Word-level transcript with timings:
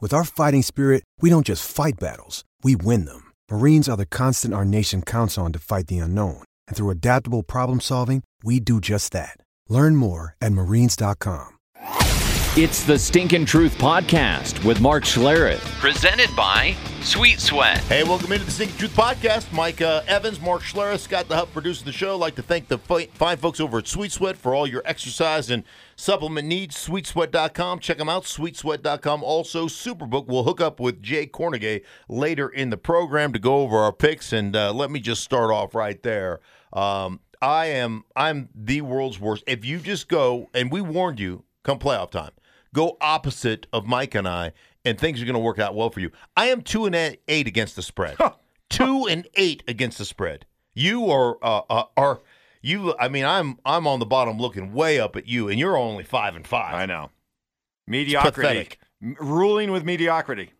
With 0.00 0.14
our 0.14 0.22
fighting 0.22 0.62
spirit, 0.62 1.02
we 1.20 1.28
don't 1.28 1.44
just 1.44 1.68
fight 1.68 1.98
battles, 1.98 2.44
we 2.62 2.76
win 2.76 3.04
them. 3.04 3.32
Marines 3.50 3.88
are 3.88 3.96
the 3.96 4.06
constant 4.06 4.54
our 4.54 4.64
nation 4.64 5.02
counts 5.02 5.36
on 5.36 5.52
to 5.52 5.58
fight 5.58 5.88
the 5.88 5.98
unknown. 5.98 6.44
And 6.68 6.76
through 6.76 6.90
adaptable 6.90 7.42
problem 7.42 7.80
solving, 7.80 8.22
we 8.44 8.60
do 8.60 8.80
just 8.80 9.10
that. 9.12 9.40
Learn 9.68 9.96
more 9.96 10.36
at 10.40 10.52
marines.com. 10.52 11.48
It's 12.56 12.84
the 12.84 12.96
Stinkin' 12.96 13.44
Truth 13.44 13.76
Podcast 13.78 14.64
with 14.64 14.80
Mark 14.80 15.02
Schlereth, 15.02 15.64
presented 15.80 16.34
by 16.36 16.76
Sweet 17.02 17.40
Sweat. 17.40 17.78
Hey, 17.84 18.04
welcome 18.04 18.30
into 18.30 18.44
the 18.44 18.52
Stinkin' 18.52 18.78
Truth 18.78 18.94
Podcast. 18.94 19.52
Mike 19.52 19.80
uh, 19.80 20.02
Evans, 20.06 20.40
Mark 20.40 20.62
Schlereth, 20.62 21.00
Scott 21.00 21.26
the 21.28 21.34
Hub 21.36 21.52
producing 21.52 21.86
the 21.86 21.92
show. 21.92 22.14
I'd 22.14 22.20
like 22.20 22.34
to 22.36 22.42
thank 22.42 22.68
the 22.68 22.78
fi- 22.78 23.06
fine 23.14 23.36
folks 23.36 23.58
over 23.58 23.78
at 23.78 23.88
Sweet 23.88 24.12
Sweat 24.12 24.36
for 24.36 24.54
all 24.54 24.66
your 24.66 24.82
exercise 24.84 25.50
and 25.50 25.64
supplement 25.98 26.46
needs. 26.46 26.76
SweetSweat.com. 26.76 27.80
Check 27.80 27.98
them 27.98 28.08
out. 28.08 28.24
SweetSweat.com. 28.24 29.22
Also, 29.22 29.66
Superbook 29.66 30.26
will 30.26 30.44
hook 30.44 30.60
up 30.60 30.80
with 30.80 31.02
Jay 31.02 31.26
Kornegay 31.26 31.82
later 32.08 32.48
in 32.48 32.70
the 32.70 32.78
program 32.78 33.32
to 33.34 33.38
go 33.38 33.56
over 33.56 33.76
our 33.76 33.92
picks. 33.92 34.32
And 34.32 34.56
uh, 34.56 34.72
let 34.72 34.90
me 34.90 35.00
just 35.00 35.22
start 35.22 35.50
off 35.50 35.74
right 35.74 36.02
there. 36.02 36.40
Um, 36.72 37.20
I 37.42 37.66
am 37.66 38.04
I'm 38.16 38.48
the 38.54 38.80
world's 38.80 39.20
worst. 39.20 39.44
If 39.46 39.64
you 39.64 39.78
just 39.78 40.08
go 40.08 40.48
and 40.54 40.72
we 40.72 40.80
warned 40.80 41.20
you 41.20 41.44
come 41.62 41.78
playoff 41.78 42.10
time, 42.10 42.32
go 42.74 42.96
opposite 43.00 43.66
of 43.72 43.86
Mike 43.86 44.14
and 44.14 44.26
I, 44.26 44.52
and 44.84 44.98
things 44.98 45.20
are 45.20 45.24
going 45.24 45.34
to 45.34 45.40
work 45.40 45.58
out 45.58 45.74
well 45.74 45.90
for 45.90 46.00
you. 46.00 46.10
I 46.36 46.46
am 46.46 46.62
two 46.62 46.86
and 46.86 46.94
eight 47.28 47.46
against 47.46 47.76
the 47.76 47.82
spread. 47.82 48.16
two 48.70 49.06
and 49.06 49.26
eight 49.34 49.62
against 49.68 49.98
the 49.98 50.04
spread. 50.04 50.46
You 50.74 51.10
are 51.10 51.38
uh, 51.42 51.62
uh, 51.70 51.84
are 51.96 52.20
you? 52.68 52.94
I 52.98 53.08
mean, 53.08 53.24
I'm 53.24 53.58
I'm 53.64 53.86
on 53.86 53.98
the 53.98 54.06
bottom 54.06 54.38
looking 54.38 54.72
way 54.72 55.00
up 55.00 55.16
at 55.16 55.26
you, 55.26 55.48
and 55.48 55.58
you're 55.58 55.76
only 55.76 56.04
five 56.04 56.36
and 56.36 56.46
five. 56.46 56.74
I 56.74 56.86
know. 56.86 57.10
Mediocrity. 57.86 58.68
M- 59.02 59.16
ruling 59.18 59.70
with 59.70 59.84
mediocrity. 59.84 60.52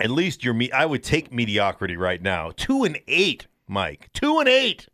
At 0.00 0.10
least 0.10 0.44
you're 0.44 0.54
me. 0.54 0.70
I 0.70 0.86
would 0.86 1.02
take 1.02 1.32
mediocrity 1.32 1.96
right 1.96 2.22
now. 2.22 2.52
Two 2.56 2.84
and 2.84 3.00
eight, 3.08 3.46
Mike. 3.66 4.10
Two 4.12 4.38
and 4.38 4.48
eight. 4.48 4.88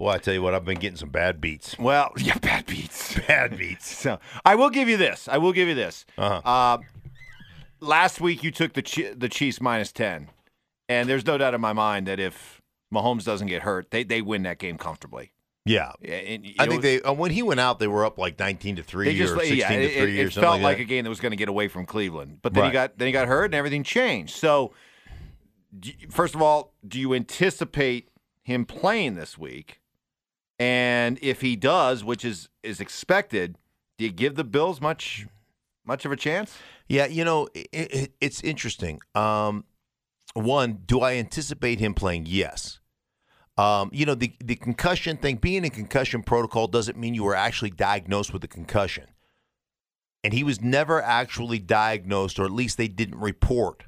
Well, 0.00 0.12
I 0.12 0.18
tell 0.18 0.34
you 0.34 0.42
what, 0.42 0.54
I've 0.54 0.64
been 0.64 0.80
getting 0.80 0.96
some 0.96 1.10
bad 1.10 1.40
beats. 1.40 1.78
Well, 1.78 2.10
yeah, 2.18 2.38
bad 2.38 2.66
beats. 2.66 3.04
Bad 3.28 3.56
beats. 3.56 3.96
So 3.96 4.18
I 4.44 4.54
will 4.54 4.68
give 4.70 4.88
you 4.88 4.96
this. 4.96 5.28
I 5.28 5.38
will 5.38 5.52
give 5.52 5.68
you 5.68 5.74
this. 5.74 6.04
Uh-huh. 6.18 6.40
Uh, 6.44 6.78
last 7.80 8.20
week 8.20 8.42
you 8.42 8.50
took 8.50 8.72
the 8.74 8.82
Chi- 8.82 9.14
the 9.16 9.28
Chiefs 9.28 9.60
minus 9.60 9.92
ten, 9.92 10.28
and 10.88 11.08
there's 11.08 11.24
no 11.24 11.38
doubt 11.38 11.54
in 11.54 11.60
my 11.60 11.72
mind 11.72 12.06
that 12.06 12.18
if 12.20 12.53
Mahomes 12.94 13.24
doesn't 13.24 13.48
get 13.48 13.62
hurt, 13.62 13.90
they 13.90 14.04
they 14.04 14.22
win 14.22 14.44
that 14.44 14.58
game 14.58 14.78
comfortably. 14.78 15.32
Yeah. 15.66 15.92
And, 16.02 16.46
I 16.58 16.66
think 16.66 16.82
they 16.82 17.00
uh, 17.00 17.12
when 17.12 17.30
he 17.30 17.42
went 17.42 17.58
out, 17.58 17.78
they 17.78 17.86
were 17.86 18.04
up 18.04 18.18
like 18.18 18.38
nineteen 18.38 18.76
to 18.76 18.82
three 18.82 19.16
just 19.16 19.32
or 19.32 19.38
sixteen 19.38 19.58
yeah, 19.58 19.68
to 19.68 20.00
three 20.00 20.20
it 20.20 20.24
or 20.24 20.30
something 20.30 20.42
felt 20.42 20.54
like, 20.60 20.78
like 20.78 20.80
a 20.80 20.84
game 20.84 21.04
that 21.04 21.10
was 21.10 21.20
going 21.20 21.32
to 21.32 21.36
get 21.36 21.48
away 21.48 21.68
from 21.68 21.86
Cleveland, 21.86 22.38
but 22.42 22.52
then 22.52 22.62
Right. 22.62 22.68
he 22.68 22.72
got 22.72 22.98
then 22.98 23.06
he 23.06 23.12
got 23.12 23.28
hurt 23.28 23.46
and 23.46 23.54
everything 23.54 23.82
changed. 23.82 24.36
So, 24.36 24.72
do 25.78 25.90
first 26.10 26.34
of 26.34 26.42
all, 26.42 26.74
do 26.86 27.00
you 27.00 27.14
anticipate 27.14 28.10
him 28.42 28.66
playing 28.66 29.14
this 29.14 29.38
week? 29.38 29.80
And 30.58 31.18
if 31.22 31.40
he 31.40 31.56
does, 31.56 32.04
which 32.04 32.24
is 32.24 32.48
is 32.62 32.78
expected, 32.78 33.56
do 33.96 34.04
you 34.04 34.12
give 34.12 34.34
the 34.34 34.44
Bills 34.44 34.80
much 34.82 35.26
much 35.84 36.04
of 36.04 36.12
a 36.12 36.16
chance? 36.16 36.58
Yeah, 36.88 37.06
you 37.06 37.24
know, 37.24 37.48
it, 37.54 37.68
it, 37.72 38.12
it's 38.20 38.42
interesting. 38.42 39.00
Um, 39.14 39.64
one, 40.34 40.80
do 40.84 41.00
I 41.00 41.14
anticipate 41.14 41.78
him 41.80 41.94
playing? 41.94 42.26
Yes. 42.26 42.80
Um, 43.56 43.90
you 43.92 44.04
know, 44.04 44.14
the 44.14 44.34
the 44.42 44.56
concussion 44.56 45.16
thing, 45.16 45.36
being 45.36 45.64
in 45.64 45.70
concussion 45.70 46.22
protocol 46.22 46.66
doesn't 46.66 46.98
mean 46.98 47.14
you 47.14 47.24
were 47.24 47.36
actually 47.36 47.70
diagnosed 47.70 48.32
with 48.32 48.42
a 48.44 48.48
concussion. 48.48 49.06
And 50.24 50.32
he 50.32 50.42
was 50.42 50.60
never 50.60 51.02
actually 51.02 51.58
diagnosed, 51.58 52.38
or 52.38 52.44
at 52.44 52.50
least 52.50 52.78
they 52.78 52.88
didn't 52.88 53.20
report 53.20 53.84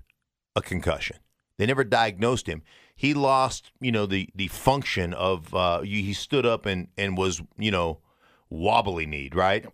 a 0.54 0.60
concussion. 0.60 1.16
They 1.58 1.66
never 1.66 1.82
diagnosed 1.82 2.46
him. 2.46 2.62
He 2.94 3.14
lost, 3.14 3.72
you 3.80 3.90
know, 3.90 4.06
the 4.06 4.28
the 4.34 4.48
function 4.48 5.14
of 5.14 5.52
uh, 5.54 5.80
he 5.80 6.12
stood 6.12 6.46
up 6.46 6.66
and 6.66 6.88
and 6.96 7.16
was, 7.16 7.42
you 7.58 7.70
know, 7.70 8.00
wobbly 8.50 9.06
kneed, 9.06 9.34
right? 9.34 9.66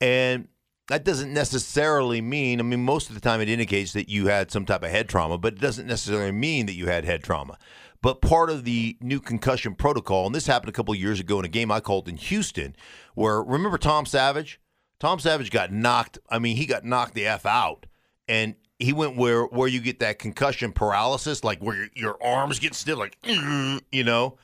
And 0.00 0.48
that 0.88 1.04
doesn't 1.04 1.32
necessarily 1.32 2.20
mean, 2.20 2.60
I 2.60 2.62
mean, 2.62 2.84
most 2.84 3.08
of 3.08 3.14
the 3.14 3.20
time 3.20 3.40
it 3.40 3.48
indicates 3.48 3.92
that 3.94 4.08
you 4.08 4.28
had 4.28 4.52
some 4.52 4.64
type 4.64 4.84
of 4.84 4.90
head 4.90 5.08
trauma, 5.08 5.36
but 5.36 5.54
it 5.54 5.60
doesn't 5.60 5.86
necessarily 5.86 6.32
mean 6.32 6.66
that 6.66 6.74
you 6.74 6.86
had 6.86 7.04
head 7.04 7.24
trauma. 7.24 7.58
But 8.02 8.20
part 8.20 8.50
of 8.50 8.64
the 8.64 8.96
new 9.00 9.20
concussion 9.20 9.74
protocol, 9.74 10.26
and 10.26 10.34
this 10.34 10.46
happened 10.46 10.68
a 10.68 10.72
couple 10.72 10.94
years 10.94 11.20
ago 11.20 11.38
in 11.38 11.44
a 11.44 11.48
game 11.48 11.70
I 11.70 11.80
called 11.80 12.08
in 12.08 12.16
Houston, 12.16 12.76
where 13.14 13.42
remember 13.42 13.78
Tom 13.78 14.06
Savage? 14.06 14.60
Tom 14.98 15.18
Savage 15.18 15.50
got 15.50 15.72
knocked, 15.72 16.18
I 16.30 16.38
mean, 16.38 16.56
he 16.56 16.66
got 16.66 16.84
knocked 16.84 17.14
the 17.14 17.26
F 17.26 17.46
out. 17.46 17.86
And 18.28 18.54
he 18.78 18.92
went 18.92 19.16
where 19.16 19.44
where 19.44 19.68
you 19.68 19.80
get 19.80 20.00
that 20.00 20.18
concussion 20.18 20.72
paralysis, 20.72 21.44
like 21.44 21.60
where 21.60 21.76
your, 21.76 21.88
your 21.94 22.22
arms 22.22 22.58
get 22.58 22.74
still, 22.74 22.98
like, 22.98 23.16
you 23.24 24.04
know, 24.04 24.36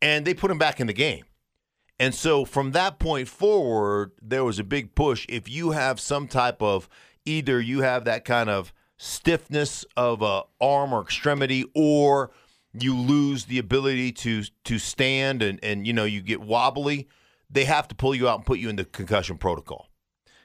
and 0.00 0.24
they 0.24 0.34
put 0.34 0.50
him 0.50 0.58
back 0.58 0.80
in 0.80 0.86
the 0.86 0.92
game. 0.92 1.24
And 1.98 2.14
so 2.14 2.44
from 2.44 2.72
that 2.72 2.98
point 2.98 3.28
forward, 3.28 4.12
there 4.20 4.44
was 4.44 4.58
a 4.58 4.64
big 4.64 4.94
push. 4.94 5.26
If 5.28 5.48
you 5.48 5.70
have 5.70 5.98
some 5.98 6.28
type 6.28 6.62
of 6.62 6.88
either 7.24 7.60
you 7.60 7.80
have 7.80 8.04
that 8.04 8.24
kind 8.24 8.50
of 8.50 8.72
stiffness 8.98 9.84
of 9.96 10.22
a 10.22 10.42
arm 10.60 10.92
or 10.92 11.02
extremity, 11.02 11.64
or 11.74 12.30
you 12.82 12.96
lose 12.96 13.46
the 13.46 13.58
ability 13.58 14.12
to 14.12 14.44
to 14.64 14.78
stand 14.78 15.42
and 15.42 15.58
and 15.62 15.86
you 15.86 15.92
know 15.92 16.04
you 16.04 16.20
get 16.20 16.40
wobbly, 16.40 17.08
they 17.50 17.64
have 17.64 17.88
to 17.88 17.94
pull 17.94 18.14
you 18.14 18.28
out 18.28 18.36
and 18.36 18.46
put 18.46 18.58
you 18.58 18.68
in 18.68 18.76
the 18.76 18.84
concussion 18.84 19.38
protocol. 19.38 19.88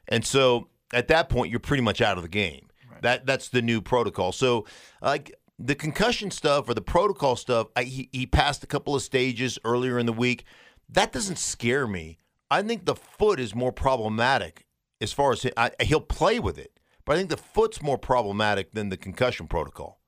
And 0.08 0.26
so 0.26 0.68
at 0.94 1.08
that 1.08 1.30
point, 1.30 1.52
you're 1.52 1.60
pretty 1.60 1.84
much 1.84 2.02
out 2.02 2.18
of 2.18 2.24
the 2.24 2.30
game. 2.30 2.68
That 3.02 3.26
that's 3.26 3.50
the 3.50 3.62
new 3.62 3.82
protocol. 3.82 4.32
So 4.32 4.66
like 5.02 5.36
the 5.58 5.76
concussion 5.76 6.32
stuff 6.32 6.70
or 6.70 6.74
the 6.74 6.82
protocol 6.82 7.36
stuff, 7.36 7.68
I, 7.76 7.84
he, 7.84 8.10
he 8.12 8.26
passed 8.26 8.64
a 8.64 8.68
couple 8.68 8.96
of 8.96 9.02
stages 9.02 9.60
earlier 9.64 9.98
in 9.98 10.06
the 10.06 10.14
week. 10.14 10.46
That 10.90 11.12
doesn't 11.12 11.38
scare 11.38 11.88
me. 11.88 12.18
I 12.50 12.62
think 12.62 12.86
the 12.86 12.96
foot 12.96 13.40
is 13.40 13.56
more 13.56 13.72
problematic 13.72 14.66
as 15.00 15.14
far 15.14 15.32
as 15.32 15.46
I, 15.58 15.72
he'll 15.82 16.02
play 16.02 16.40
with 16.40 16.58
it, 16.58 16.80
but 17.06 17.14
I 17.14 17.18
think 17.18 17.30
the 17.30 17.38
foot's 17.38 17.82
more 17.82 17.98
problematic 17.98 18.74
than 18.74 18.90
the 18.90 18.98
concussion 18.98 19.48
protocol. 19.48 20.01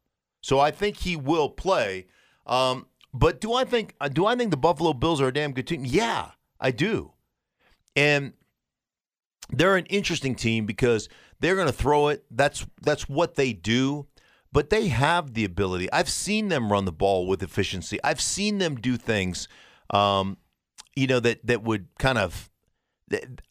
So 0.43 0.59
I 0.59 0.71
think 0.71 0.97
he 0.97 1.15
will 1.15 1.49
play. 1.49 2.05
Um, 2.45 2.85
but 3.13 3.39
do 3.39 3.53
I 3.53 3.63
think 3.63 3.95
uh, 3.99 4.09
do 4.09 4.25
I 4.25 4.35
think 4.35 4.51
the 4.51 4.57
Buffalo 4.57 4.93
Bills 4.93 5.21
are 5.21 5.29
a 5.29 5.33
damn 5.33 5.53
good 5.53 5.65
team? 5.65 5.85
Yeah, 5.85 6.31
I 6.59 6.71
do. 6.71 7.13
And 7.95 8.33
they're 9.49 9.77
an 9.77 9.85
interesting 9.85 10.35
team 10.35 10.65
because 10.65 11.07
they're 11.39 11.55
going 11.55 11.67
to 11.67 11.73
throw 11.73 12.09
it. 12.09 12.25
That's 12.29 12.67
that's 12.81 13.07
what 13.07 13.35
they 13.35 13.53
do. 13.53 14.07
But 14.51 14.69
they 14.69 14.89
have 14.89 15.33
the 15.33 15.45
ability. 15.45 15.91
I've 15.91 16.09
seen 16.09 16.49
them 16.49 16.71
run 16.71 16.85
the 16.85 16.91
ball 16.91 17.25
with 17.25 17.41
efficiency. 17.41 17.97
I've 18.03 18.21
seen 18.21 18.59
them 18.59 18.75
do 18.75 18.97
things, 18.97 19.47
um, 19.89 20.37
you 20.95 21.07
know, 21.07 21.19
that 21.21 21.45
that 21.47 21.63
would 21.63 21.87
kind 21.97 22.17
of. 22.17 22.49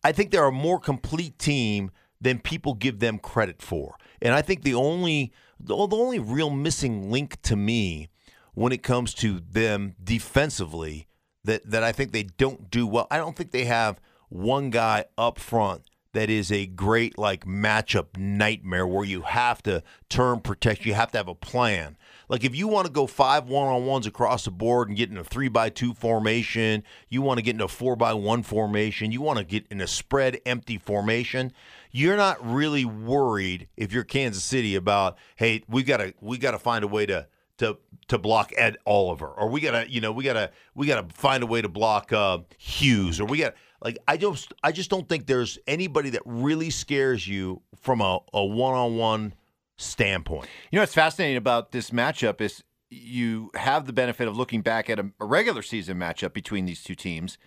I 0.05 0.13
think 0.13 0.31
they're 0.31 0.45
a 0.45 0.53
more 0.53 0.79
complete 0.79 1.39
team 1.39 1.91
than 2.21 2.39
people 2.39 2.75
give 2.75 2.99
them 2.99 3.19
credit 3.19 3.63
for. 3.63 3.97
And 4.21 4.35
I 4.35 4.43
think 4.43 4.63
the 4.63 4.75
only 4.75 5.33
the 5.63 5.77
only 5.77 6.19
real 6.19 6.51
missing 6.51 7.11
link 7.11 7.41
to 7.43 7.57
me 7.57 8.09
when 8.55 8.73
it 8.73 8.83
comes 8.83 9.15
to 9.15 9.41
them 9.41 9.95
defensively 10.03 11.07
that 11.45 11.69
that 11.71 11.83
I 11.83 11.93
think 11.93 12.13
they 12.13 12.25
don't 12.25 12.71
do 12.71 12.87
well. 12.87 13.07
I 13.11 13.17
don't 13.17 13.37
think 13.37 13.51
they 13.51 13.65
have 13.65 14.01
one 14.29 14.71
guy 14.71 15.05
up 15.19 15.39
front 15.39 15.83
that 16.13 16.29
is 16.29 16.53
a 16.53 16.67
great 16.67 17.19
like 17.19 17.45
matchup 17.47 18.17
nightmare 18.17 18.87
where 18.87 19.05
you 19.05 19.23
have 19.23 19.63
to 19.63 19.83
turn 20.09 20.41
protect. 20.41 20.85
You 20.85 20.95
have 20.95 21.11
to 21.13 21.19
have 21.19 21.29
a 21.29 21.35
plan. 21.35 21.97
Like 22.29 22.45
if 22.45 22.55
you 22.55 22.69
want 22.69 22.87
to 22.87 22.93
go 22.93 23.07
five 23.07 23.49
one 23.49 23.69
on 23.69 23.87
ones 23.87 24.07
across 24.07 24.45
the 24.45 24.51
board 24.51 24.89
and 24.89 24.97
get 24.97 25.11
in 25.11 25.17
a 25.17 25.25
three 25.25 25.49
by 25.49 25.71
two 25.71 25.95
formation, 25.95 26.83
you 27.09 27.23
want 27.23 27.39
to 27.39 27.43
get 27.43 27.53
into 27.53 27.65
a 27.65 27.69
four 27.69 27.97
by 27.97 28.15
one 28.15 28.43
formation, 28.43 29.13
you 29.13 29.21
want 29.21 29.39
to 29.39 29.45
get 29.45 29.67
in 29.71 29.81
a 29.81 29.87
spread 29.87 30.41
empty 30.45 30.79
formation. 30.79 31.53
You're 31.93 32.17
not 32.17 32.45
really 32.45 32.85
worried 32.85 33.69
if 33.77 33.93
you're 33.93 34.05
Kansas 34.05 34.43
City 34.43 34.75
about 34.75 35.19
hey 35.37 35.63
we 35.69 35.83
gotta 35.83 36.15
we 36.21 36.39
gotta 36.39 36.59
find 36.59 36.83
a 36.85 36.89
way 36.89 37.07
to 37.07 37.27
to 37.59 37.79
to 38.09 38.19
block 38.19 38.53
Ed 38.57 38.77
Oliver, 38.85 39.29
or 39.29 39.49
we 39.49 39.61
gotta, 39.61 39.89
you 39.91 40.01
know, 40.01 40.13
we 40.13 40.25
gotta 40.25 40.51
we 40.75 40.87
gotta 40.87 41.07
find 41.15 41.43
a 41.43 41.47
way 41.47 41.63
to 41.63 41.69
block 41.69 42.13
uh, 42.13 42.39
Hughes, 42.59 43.21
or 43.21 43.25
we 43.25 43.39
got 43.39 43.55
like 43.81 43.99
I 44.09 44.17
just 44.17 44.53
I 44.63 44.73
just 44.73 44.91
don't 44.91 45.09
think 45.09 45.27
there's 45.27 45.59
anybody 45.67 46.11
that 46.11 46.23
really 46.25 46.71
scares 46.71 47.27
you 47.27 47.63
from 47.77 48.01
a 48.01 48.19
one 48.33 48.75
on 48.75 48.97
one 48.97 49.35
standpoint. 49.77 50.49
You 50.71 50.77
know 50.77 50.83
what's 50.83 50.95
fascinating 50.95 51.37
about 51.37 51.73
this 51.73 51.91
matchup 51.91 52.41
is 52.41 52.63
you 52.91 53.51
have 53.55 53.87
the 53.87 53.93
benefit 53.93 54.29
of 54.29 54.37
looking 54.37 54.61
back 54.61 54.91
at 54.91 54.99
a, 54.99 55.11
a 55.21 55.25
regular 55.25 55.63
season 55.63 55.99
matchup 55.99 56.33
between 56.33 56.67
these 56.67 56.83
two 56.83 56.95
teams, 56.95 57.39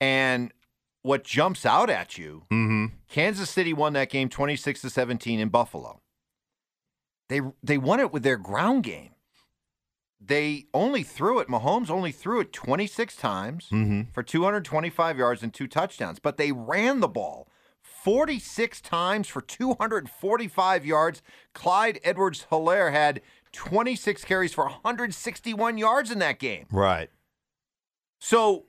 and 0.00 0.52
what 1.06 1.24
jumps 1.24 1.64
out 1.64 1.88
at 1.88 2.18
you, 2.18 2.42
Mm-hmm. 2.52 2.86
Kansas 3.08 3.48
City 3.48 3.72
won 3.72 3.92
that 3.94 4.10
game 4.10 4.28
twenty 4.28 4.56
six 4.56 4.80
to 4.82 4.90
seventeen 4.90 5.38
in 5.40 5.48
Buffalo. 5.48 6.00
They 7.28 7.40
they 7.62 7.78
won 7.78 8.00
it 8.00 8.12
with 8.12 8.22
their 8.22 8.36
ground 8.36 8.82
game. 8.84 9.10
They 10.20 10.66
only 10.74 11.02
threw 11.02 11.38
it. 11.40 11.48
Mahomes 11.48 11.90
only 11.90 12.10
threw 12.10 12.40
it 12.40 12.52
26 12.52 13.16
times 13.16 13.68
Mm-hmm. 13.70 14.10
for 14.12 14.22
225 14.22 15.18
yards 15.18 15.42
and 15.42 15.52
two 15.52 15.66
touchdowns, 15.68 16.18
but 16.18 16.36
they 16.36 16.52
ran 16.52 17.00
the 17.00 17.08
ball 17.08 17.48
46 17.82 18.80
times 18.80 19.28
for 19.28 19.40
245 19.42 20.86
yards. 20.86 21.22
Clyde 21.52 22.00
Edwards-Helaire 22.02 22.90
had 22.92 23.20
26 23.52 24.24
carries 24.24 24.54
for 24.54 24.64
161 24.64 25.78
yards 25.78 26.10
in 26.10 26.18
that 26.20 26.38
game. 26.38 26.66
Right. 26.72 27.10
So 28.18 28.64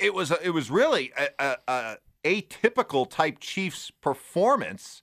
it 0.00 0.14
was 0.14 0.30
it 0.42 0.50
was 0.50 0.70
really 0.70 1.12
a, 1.16 1.28
a, 1.38 1.56
a 1.68 1.96
atypical 2.24 3.08
type 3.08 3.38
Chiefs 3.40 3.90
performance. 3.90 5.02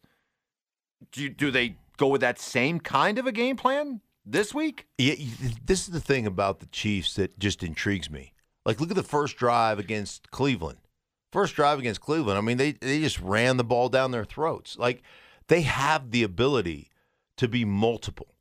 Do, 1.12 1.30
do 1.30 1.52
they 1.52 1.76
go 1.98 2.08
with 2.08 2.22
that 2.22 2.40
same 2.40 2.80
kind 2.80 3.18
of 3.18 3.28
a 3.28 3.32
game 3.32 3.56
plan 3.56 4.02
this 4.26 4.54
week? 4.54 4.88
Yeah, 4.98 5.16
this 5.66 5.82
is 5.82 5.94
the 5.94 6.00
thing 6.00 6.26
about 6.26 6.60
the 6.60 6.66
Chiefs 6.68 7.16
that 7.16 7.38
just 7.40 7.64
intrigues 7.64 8.10
me. 8.10 8.34
Like, 8.66 8.80
look 8.80 8.90
at 8.90 8.96
the 8.96 9.04
first 9.04 9.38
drive 9.38 9.80
against 9.80 10.32
Cleveland. 10.32 10.80
First 11.32 11.56
drive 11.56 11.80
against 11.80 12.02
Cleveland. 12.02 12.38
I 12.38 12.42
mean, 12.42 12.58
they 12.58 12.74
they 12.74 13.00
just 13.00 13.20
ran 13.20 13.58
the 13.58 13.64
ball 13.64 13.90
down 13.90 14.12
their 14.12 14.26
throats. 14.26 14.78
Like, 14.78 15.02
they 15.48 15.62
have 15.62 16.12
the 16.12 16.24
ability 16.24 16.90
to 17.38 17.48
be 17.48 17.66
multiple. 17.66 18.36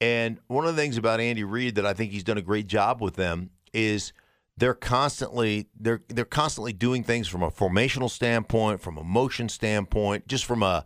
And 0.00 0.38
one 0.48 0.66
of 0.66 0.74
the 0.74 0.82
things 0.82 0.96
about 0.96 1.20
Andy 1.20 1.44
Reid 1.44 1.76
that 1.76 1.86
I 1.86 1.92
think 1.92 2.10
he's 2.10 2.24
done 2.24 2.38
a 2.38 2.42
great 2.42 2.66
job 2.66 3.00
with 3.00 3.14
them 3.14 3.50
is 3.72 4.12
they're 4.56 4.74
constantly 4.74 5.68
they're 5.78 6.02
they're 6.08 6.24
constantly 6.24 6.72
doing 6.72 7.02
things 7.02 7.28
from 7.28 7.42
a 7.42 7.50
formational 7.50 8.10
standpoint, 8.10 8.80
from 8.80 8.98
a 8.98 9.04
motion 9.04 9.48
standpoint, 9.48 10.28
just 10.28 10.44
from 10.44 10.62
a 10.62 10.84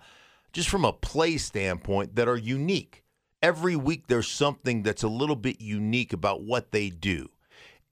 just 0.53 0.69
from 0.69 0.85
a 0.85 0.93
play 0.93 1.37
standpoint 1.37 2.17
that 2.17 2.29
are 2.29 2.37
unique. 2.37 3.05
Every 3.43 3.77
week 3.77 4.07
there's 4.07 4.29
something 4.29 4.83
that's 4.83 5.03
a 5.03 5.09
little 5.09 5.37
bit 5.37 5.61
unique 5.61 6.13
about 6.13 6.43
what 6.43 6.73
they 6.73 6.91
do. 6.91 7.29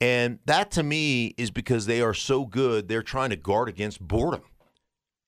And 0.01 0.39
that 0.47 0.71
to 0.73 0.83
me 0.83 1.35
is 1.37 1.51
because 1.51 1.87
they 1.87 2.01
are 2.01 2.15
so 2.15 2.45
good, 2.45 2.89
they're 2.89 3.03
trying 3.03 3.31
to 3.31 3.37
guard 3.37 3.69
against 3.69 4.01
boredom. 4.01 4.43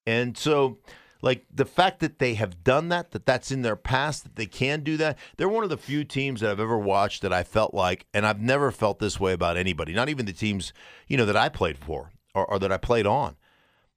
And 0.07 0.37
so 0.37 0.79
like 1.27 1.45
the 1.53 1.65
fact 1.65 1.99
that 1.99 2.21
they 2.21 2.35
have 2.35 2.63
done 2.63 2.89
that, 2.91 3.11
that 3.11 3.27
that's 3.27 3.51
in 3.51 3.63
their 3.63 3.75
past, 3.75 4.23
that 4.23 4.37
they 4.37 4.47
can 4.47 4.85
do 4.85 4.97
that. 4.97 5.19
They're 5.37 5.49
one 5.49 5.65
of 5.65 5.71
the 5.71 5.77
few 5.77 6.05
teams 6.05 6.41
that 6.41 6.53
I've 6.53 6.61
ever 6.61 6.79
watched 6.79 7.23
that 7.23 7.33
I 7.33 7.43
felt 7.43 7.75
like, 7.75 8.07
and 8.15 8.25
I've 8.25 8.41
never 8.41 8.71
felt 8.71 9.01
this 9.01 9.19
way 9.19 9.33
about 9.33 9.57
anybody, 9.57 9.93
not 9.93 10.09
even 10.09 10.27
the 10.27 10.33
teams, 10.33 10.73
you 11.09 11.17
know, 11.17 11.27
that 11.27 11.37
I 11.37 11.49
played 11.49 11.79
for 11.79 12.13
or, 12.33 12.47
or 12.47 12.61
that 12.61 12.71
I 12.71 12.77
played 12.77 13.07
on. 13.07 13.35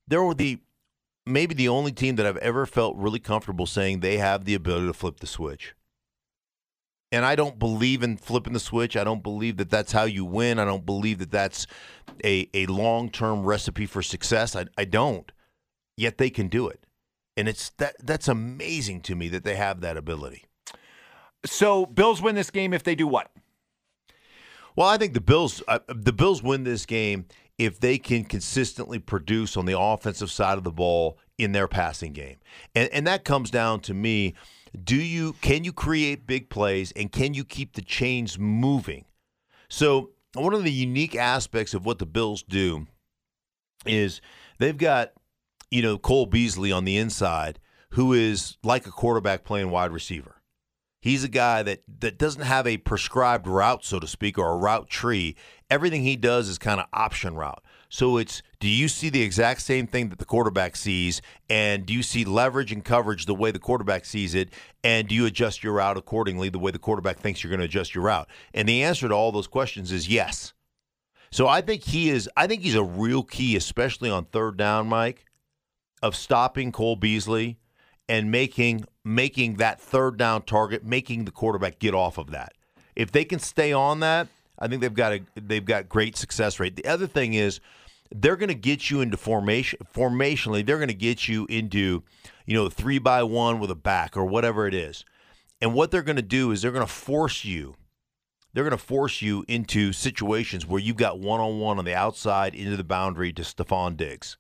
They 0.08 0.18
were 0.18 0.34
the 0.34 0.60
maybe 1.24 1.54
the 1.54 1.70
only 1.70 1.92
team 1.92 2.16
that 2.16 2.26
I've 2.26 2.38
ever 2.38 2.66
felt 2.66 2.98
really 2.98 3.20
comfortable 3.20 3.68
saying 3.68 4.00
they 4.00 4.18
have 4.18 4.46
the 4.46 4.56
ability 4.56 4.88
to 4.88 4.94
flip 4.94 5.20
the 5.20 5.28
switch. 5.28 5.76
And 7.12 7.26
I 7.26 7.36
don't 7.36 7.60
believe 7.60 8.02
in 8.02 8.18
flipping 8.18 8.54
the 8.54 8.60
switch. 8.60 8.98
I 8.98 9.04
don't 9.04 9.22
believe 9.22 9.58
that 9.58 9.70
that's 9.70 9.92
how 9.92 10.06
you 10.06 10.26
win. 10.26 10.58
I 10.58 10.66
don't 10.66 10.86
believe 10.86 11.20
that 11.20 11.30
that's 11.30 11.68
a, 12.26 12.50
a 12.56 12.66
long 12.66 13.12
term 13.12 13.44
recipe 13.44 13.86
for 13.86 14.02
success. 14.02 14.56
I, 14.56 14.66
I 14.80 14.86
don't. 14.86 15.32
Yet 15.96 16.18
they 16.18 16.32
can 16.32 16.48
do 16.48 16.68
it. 16.68 16.88
And 17.40 17.48
it's 17.48 17.70
that 17.78 17.96
that's 18.04 18.28
amazing 18.28 19.00
to 19.04 19.16
me 19.16 19.30
that 19.30 19.46
they 19.46 19.56
have 19.56 19.80
that 19.80 19.96
ability. 19.96 20.44
So 21.46 21.86
Bills 21.86 22.22
win 22.22 22.36
this 22.36 22.52
game 22.52 22.74
if 22.74 22.84
they 22.84 22.96
do 22.96 23.08
what? 23.08 23.32
Well, 24.76 24.90
I 24.90 24.98
think 24.98 25.14
the 25.14 25.22
Bills 25.22 25.64
uh, 25.66 25.80
the 25.88 26.12
Bills 26.12 26.44
win 26.44 26.66
this 26.66 26.86
game 26.86 27.28
if 27.58 27.80
they 27.80 27.98
can 27.98 28.26
consistently 28.26 29.00
produce 29.00 29.56
on 29.56 29.66
the 29.66 29.80
offensive 29.80 30.30
side 30.30 30.58
of 30.58 30.66
the 30.66 30.72
ball 30.72 31.18
in 31.38 31.54
their 31.54 31.70
passing 31.70 32.12
game. 32.12 32.40
And 32.76 32.90
and 32.92 33.08
that 33.08 33.24
comes 33.24 33.50
down 33.50 33.80
to 33.82 33.94
me, 33.94 34.34
do 34.84 34.98
you 34.98 35.32
can 35.40 35.64
you 35.64 35.72
create 35.72 36.28
big 36.28 36.50
plays 36.50 36.92
and 36.92 37.10
can 37.10 37.34
you 37.34 37.46
keep 37.46 37.72
the 37.72 37.82
chains 37.82 38.38
moving? 38.38 39.06
So, 39.70 40.10
one 40.34 40.54
of 40.54 40.66
the 40.66 40.74
unique 40.74 41.16
aspects 41.16 41.74
of 41.74 41.86
what 41.86 42.00
the 42.00 42.06
Bills 42.06 42.44
do 42.44 42.88
is 43.86 44.20
they've 44.58 44.78
got 44.78 45.14
you 45.72 45.82
know 45.82 45.98
Cole 45.98 46.26
Beasley 46.26 46.72
on 46.72 46.86
the 46.86 46.98
inside 46.98 47.60
who 47.92 48.14
is 48.14 48.58
like 48.64 48.86
a 48.86 48.92
quarterback 48.92 49.44
playing 49.44 49.72
wide 49.72 49.92
receiver. 49.92 50.36
He's 51.02 51.24
a 51.24 51.30
guy 51.30 51.64
that 51.64 51.82
that 52.00 52.18
doesn't 52.18 52.42
have 52.42 52.68
a 52.68 52.78
prescribed 52.78 53.48
route, 53.48 53.86
so 53.86 54.00
to 54.00 54.08
speak, 54.08 54.38
or 54.38 54.52
a 54.52 54.58
route 54.58 54.90
tree. 54.90 55.36
Everything 55.70 56.04
he 56.04 56.18
does 56.18 56.50
is 56.50 56.58
kind 56.58 56.80
of 56.80 56.88
option 56.92 57.36
route. 57.36 57.64
So 57.88 58.18
it's 58.18 58.42
do 58.60 58.68
you 58.68 58.90
see 58.90 59.10
the 59.10 59.22
exact 59.22 59.62
same 59.62 59.88
thing 59.88 60.10
that 60.10 60.20
the 60.20 60.26
quarterback 60.26 60.76
sees, 60.76 61.22
and 61.50 61.86
do 61.86 61.94
you 61.94 62.04
see 62.04 62.26
leverage 62.26 62.72
and 62.72 62.84
coverage 62.84 63.26
the 63.26 63.34
way 63.34 63.52
the 63.52 63.60
quarterback 63.60 64.04
sees 64.06 64.36
it, 64.36 64.50
and 64.84 65.08
do 65.08 65.16
you 65.16 65.26
adjust 65.26 65.64
your 65.64 65.74
route 65.74 65.98
accordingly 65.98 66.50
the 66.50 66.60
way 66.60 66.72
the 66.72 66.78
quarterback 66.78 67.18
thinks 67.18 67.44
you're 67.44 67.50
going 67.50 67.62
to 67.62 67.66
adjust 67.66 67.96
your 67.96 68.04
route? 68.04 68.28
And 68.54 68.68
the 68.68 68.84
answer 68.84 69.08
to 69.08 69.14
all 69.14 69.32
those 69.32 69.48
questions 69.48 69.92
is 69.92 70.10
yes. 70.10 70.54
So 71.32 71.48
I 71.48 71.62
think 71.62 71.84
he 71.84 72.10
is. 72.10 72.30
I 72.36 72.46
think 72.46 72.62
he's 72.62 72.76
a 72.76 72.84
real 72.84 73.24
key, 73.24 73.56
especially 73.56 74.10
on 74.10 74.26
third 74.26 74.58
down, 74.58 74.88
Mike, 74.88 75.26
of 76.02 76.16
stopping 76.16 76.72
Cole 76.72 76.96
Beasley 76.96 77.58
and 78.08 78.32
making 78.32 78.86
making 79.04 79.56
that 79.56 79.80
third 79.80 80.18
down 80.18 80.42
target, 80.44 80.84
making 80.84 81.26
the 81.26 81.32
quarterback 81.32 81.80
get 81.80 81.94
off 81.94 82.18
of 82.18 82.32
that. 82.32 82.54
If 82.96 83.12
they 83.12 83.24
can 83.24 83.40
stay 83.40 83.72
on 83.72 84.00
that, 84.02 84.28
I 84.58 84.68
think 84.68 84.82
they've 84.82 84.94
got 84.94 85.14
a 85.14 85.22
they've 85.36 85.64
got 85.64 85.88
great 85.88 86.18
success 86.18 86.60
rate. 86.60 86.76
The 86.76 86.86
other 86.86 87.08
thing 87.08 87.34
is 87.34 87.60
they're 88.12 88.36
going 88.36 88.50
to 88.50 88.56
get 88.56 88.90
you 88.90 89.02
into 89.02 89.18
formation 89.18 89.80
formationally. 89.94 90.66
They're 90.66 90.78
going 90.78 90.90
to 90.90 90.94
get 90.94 91.28
you 91.28 91.46
into 91.50 92.04
you 92.46 92.56
know 92.56 92.70
three 92.70 93.00
by 93.00 93.24
one 93.24 93.60
with 93.60 93.72
a 93.72 93.76
back 93.76 94.18
or 94.18 94.26
whatever 94.26 94.68
it 94.68 94.74
is. 94.74 95.06
And 95.62 95.74
what 95.74 95.92
they're 95.92 96.02
going 96.02 96.16
to 96.16 96.22
do 96.22 96.52
is 96.52 96.62
they're 96.62 96.72
going 96.72 96.86
to 96.86 96.92
force 96.92 97.46
you. 97.46 97.76
They're 98.54 98.64
going 98.64 98.72
to 98.72 98.84
force 98.84 99.22
you 99.22 99.46
into 99.48 99.94
situations 99.94 100.66
where 100.66 100.82
you've 100.82 100.98
got 100.98 101.20
one 101.20 101.40
on 101.40 101.60
one 101.60 101.78
on 101.78 101.86
the 101.86 101.94
outside 101.94 102.56
into 102.56 102.76
the 102.76 102.84
boundary 102.84 103.32
to 103.34 103.44
Stefon 103.44 103.96
Diggs. 103.96 104.38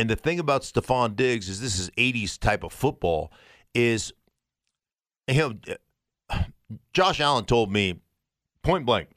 And 0.00 0.08
the 0.08 0.16
thing 0.16 0.40
about 0.40 0.62
Stefon 0.62 1.14
Diggs 1.14 1.50
is 1.50 1.60
this 1.60 1.78
is 1.78 1.90
80s 1.90 2.38
type 2.38 2.64
of 2.64 2.72
football 2.72 3.30
is 3.74 4.14
you 5.28 5.34
know 5.34 5.54
Josh 6.94 7.20
Allen 7.20 7.44
told 7.44 7.70
me 7.70 8.00
point 8.62 8.86
blank 8.86 9.10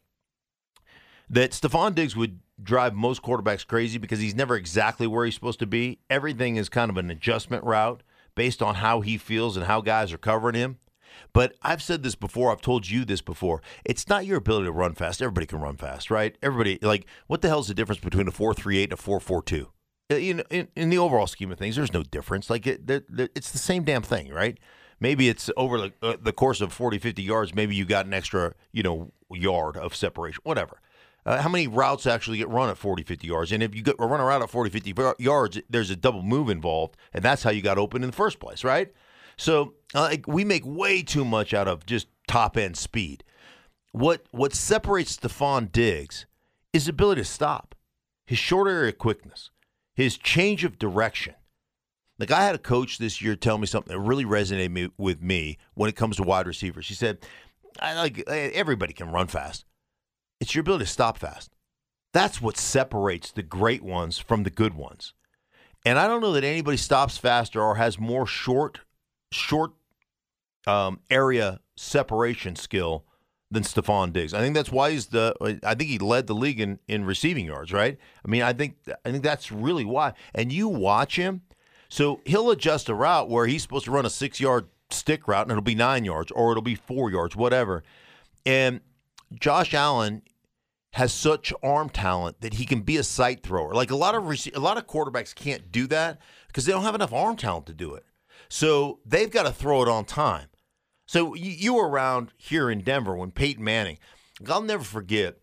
that 1.30 1.52
Stefon 1.52 1.96
Diggs 1.96 2.18
would 2.18 2.42
drive 2.62 2.96
most 2.96 3.24
quarterbacks 3.24 3.66
crazy 3.66 3.98
because 3.98 4.20
he's 4.20 4.36
never 4.36 4.58
exactly 4.58 5.08
where 5.08 5.24
he's 5.24 5.36
supposed 5.36 5.60
to 5.60 5.66
be. 5.66 6.00
Everything 6.10 6.58
is 6.58 6.68
kind 6.68 6.92
of 6.92 6.98
an 6.98 7.10
adjustment 7.10 7.63
route 7.63 8.04
based 8.36 8.62
on 8.62 8.75
how 8.75 9.00
he 9.00 9.18
feels 9.18 9.56
and 9.56 9.68
how 9.68 9.80
guys 9.80 10.12
are 10.12 10.18
covering 10.18 10.56
him. 10.56 10.80
But 11.32 11.56
I've 11.62 11.82
said 11.82 12.04
this 12.04 12.16
before. 12.16 12.52
I've 12.52 12.60
told 12.60 12.90
you 12.90 13.06
this 13.06 13.22
before. 13.22 13.62
It's 13.86 14.10
not 14.10 14.25
your 14.25 14.36
ability 14.36 14.66
to 14.66 14.74
run 14.74 14.96
fast. 14.96 15.22
Everybody 15.22 15.46
can 15.46 15.62
run 15.62 15.78
fast, 15.78 16.12
right? 16.12 16.38
Everybody 16.44 16.78
like 16.82 17.06
what 17.28 17.42
the 17.42 17.48
hell 17.48 17.62
is 17.62 17.68
the 17.68 17.74
difference 17.74 18.02
between 18.02 18.28
a 18.28 18.32
four 18.32 18.54
three 18.54 18.80
eight 18.80 18.90
and 18.92 18.94
a 18.94 18.98
four 18.98 19.22
four 19.22 19.42
two? 19.42 19.70
In, 20.10 20.43
in 20.50 20.67
in 20.75 20.89
the 20.89 20.98
overall 20.98 21.27
scheme 21.27 21.51
of 21.51 21.57
things, 21.57 21.75
there's 21.75 21.93
no 21.93 22.03
difference. 22.03 22.50
Like 22.50 22.67
it, 22.67 22.81
it's 22.88 23.51
the 23.51 23.57
same 23.57 23.83
damn 23.83 24.03
thing, 24.03 24.31
right? 24.31 24.60
Maybe 25.00 25.27
it's 25.27 25.50
over 25.57 25.77
the, 25.79 25.93
uh, 26.01 26.17
the 26.22 26.31
course 26.31 26.62
of 26.62 26.72
40, 26.72 26.98
50 26.98 27.22
yards. 27.22 27.53
Maybe 27.53 27.75
you 27.75 27.83
got 27.83 28.05
an 28.05 28.13
extra, 28.13 28.53
you 28.72 28.83
know, 28.83 29.12
yard 29.31 29.75
of 29.75 29.95
separation, 29.95 30.39
whatever. 30.43 30.79
Uh, 31.25 31.41
how 31.41 31.50
many 31.50 31.67
routes 31.67 32.05
actually 32.05 32.38
get 32.38 32.50
run 32.50 32.69
at 32.69 32.77
40, 32.77 33.03
50 33.03 33.27
yards? 33.27 33.51
And 33.51 33.63
if 33.63 33.74
you 33.74 33.81
get, 33.81 33.95
run 34.00 34.19
a 34.19 34.25
route 34.25 34.41
at 34.41 34.50
40, 34.50 34.69
50 34.69 34.93
yards, 35.19 35.60
there's 35.69 35.89
a 35.89 35.95
double 35.95 36.22
move 36.22 36.50
involved, 36.50 36.98
and 37.13 37.24
that's 37.24 37.43
how 37.43 37.50
you 37.50 37.62
got 37.62 37.77
open 37.77 38.03
in 38.03 38.10
the 38.10 38.15
first 38.15 38.39
place, 38.39 38.63
right? 38.63 38.93
So 39.38 39.74
uh, 39.95 40.01
like, 40.01 40.27
we 40.27 40.43
make 40.43 40.63
way 40.65 41.01
too 41.01 41.25
much 41.25 41.53
out 41.53 41.67
of 41.67 41.86
just 41.86 42.07
top 42.27 42.57
end 42.57 42.77
speed. 42.77 43.24
What 43.91 44.25
what 44.31 44.53
separates 44.53 45.17
Stefon 45.17 45.72
Diggs 45.72 46.25
is 46.74 46.88
ability 46.88 47.22
to 47.22 47.25
stop, 47.25 47.75
his 48.25 48.39
short 48.39 48.67
area 48.67 48.91
quickness, 48.91 49.51
his 49.94 50.18
change 50.18 50.64
of 50.64 50.80
direction. 50.80 51.36
Like 52.20 52.32
I 52.32 52.46
had 52.46 52.56
a 52.56 52.60
coach 52.60 52.98
this 52.98 53.22
year 53.22 53.36
tell 53.36 53.58
me 53.58 53.66
something 53.66 53.94
that 53.94 54.00
really 54.00 54.26
resonated 54.26 54.72
me, 54.72 54.90
with 54.98 55.22
me 55.22 55.58
when 55.74 55.90
it 55.90 55.96
comes 55.96 56.18
to 56.18 56.24
wide 56.24 56.48
receivers. 56.48 56.86
She 56.86 56.94
said, 56.94 57.26
"I 57.80 57.94
like 57.96 58.20
everybody 58.28 58.94
can 58.94 59.12
run 59.12 59.28
fast. 59.28 59.66
It's 60.40 60.54
your 60.54 60.62
ability 60.62 60.86
to 60.86 60.92
stop 60.92 61.18
fast. 61.18 61.56
That's 62.14 62.42
what 62.42 62.58
separates 62.58 63.32
the 63.32 63.44
great 63.44 63.82
ones 63.82 64.20
from 64.20 64.44
the 64.44 64.50
good 64.50 64.76
ones." 64.76 65.14
And 65.86 66.00
I 66.00 66.08
don't 66.08 66.22
know 66.22 66.34
that 66.34 66.44
anybody 66.44 66.78
stops 66.78 67.18
faster 67.18 67.62
or 67.62 67.76
has 67.76 68.00
more 68.00 68.26
short, 68.26 68.82
short 69.32 69.74
um, 70.66 71.02
area 71.10 71.60
separation 71.76 72.56
skill 72.56 73.06
than 73.53 73.63
Stefon 73.63 74.12
Diggs. 74.12 74.33
I 74.33 74.39
think 74.39 74.55
that's 74.55 74.72
why 74.72 74.91
he's 74.91 75.07
the. 75.07 75.60
I 75.63 75.75
think 75.75 75.89
he 75.89 76.00
led 76.00 76.27
the 76.27 76.36
league 76.36 76.60
in, 76.60 76.79
in 76.88 77.05
receiving 77.05 77.45
yards. 77.45 77.72
Right. 77.72 77.98
I 78.25 78.27
mean, 78.29 78.41
I 78.41 78.53
think 78.53 78.75
I 79.05 79.12
think 79.12 79.24
that's 79.24 79.51
really 79.51 79.86
why. 79.86 80.13
And 80.33 80.51
you 80.51 80.67
watch 80.67 81.15
him, 81.15 81.41
so 81.89 82.22
he'll 82.25 82.51
adjust 82.51 82.89
a 82.89 82.95
route 82.95 83.29
where 83.29 83.48
he's 83.48 83.62
supposed 83.62 83.86
to 83.86 83.91
run 83.91 84.05
a 84.05 84.10
six 84.10 84.39
yard 84.39 84.67
stick 84.89 85.27
route 85.27 85.43
and 85.43 85.51
it'll 85.51 85.62
be 85.62 85.75
nine 85.75 86.05
yards 86.05 86.31
or 86.31 86.51
it'll 86.51 86.62
be 86.62 86.75
four 86.75 87.10
yards, 87.12 87.36
whatever. 87.36 87.83
And 88.45 88.81
Josh 89.39 89.74
Allen 89.74 90.22
has 90.93 91.12
such 91.12 91.51
arm 91.63 91.89
talent 91.89 92.41
that 92.41 92.55
he 92.55 92.65
can 92.65 92.81
be 92.81 92.98
a 92.98 93.03
sight 93.03 93.41
thrower. 93.41 93.74
Like 93.74 93.91
a 93.91 93.95
lot 93.95 94.15
of 94.15 94.27
rec- 94.27 94.55
a 94.55 94.60
lot 94.60 94.77
of 94.77 94.88
quarterbacks 94.88 95.33
can't 95.33 95.72
do 95.72 95.88
that 95.88 96.19
because 96.48 96.65
they 96.65 96.72
don't 96.72 96.83
have 96.83 96.95
enough 96.95 97.13
arm 97.13 97.36
talent 97.36 97.65
to 97.67 97.74
do 97.74 97.95
it. 97.95 98.05
So 98.50 99.00
they've 99.05 99.31
got 99.31 99.43
to 99.43 99.51
throw 99.51 99.81
it 99.81 99.88
on 99.88 100.05
time. 100.05 100.48
So 101.05 101.33
you, 101.36 101.51
you 101.51 101.74
were 101.75 101.88
around 101.88 102.31
here 102.38 102.69
in 102.69 102.81
Denver 102.81 103.15
when 103.15 103.31
Peyton 103.31 103.63
Manning. 103.63 103.98
I'll 104.48 104.62
never 104.62 104.83
forget 104.83 105.38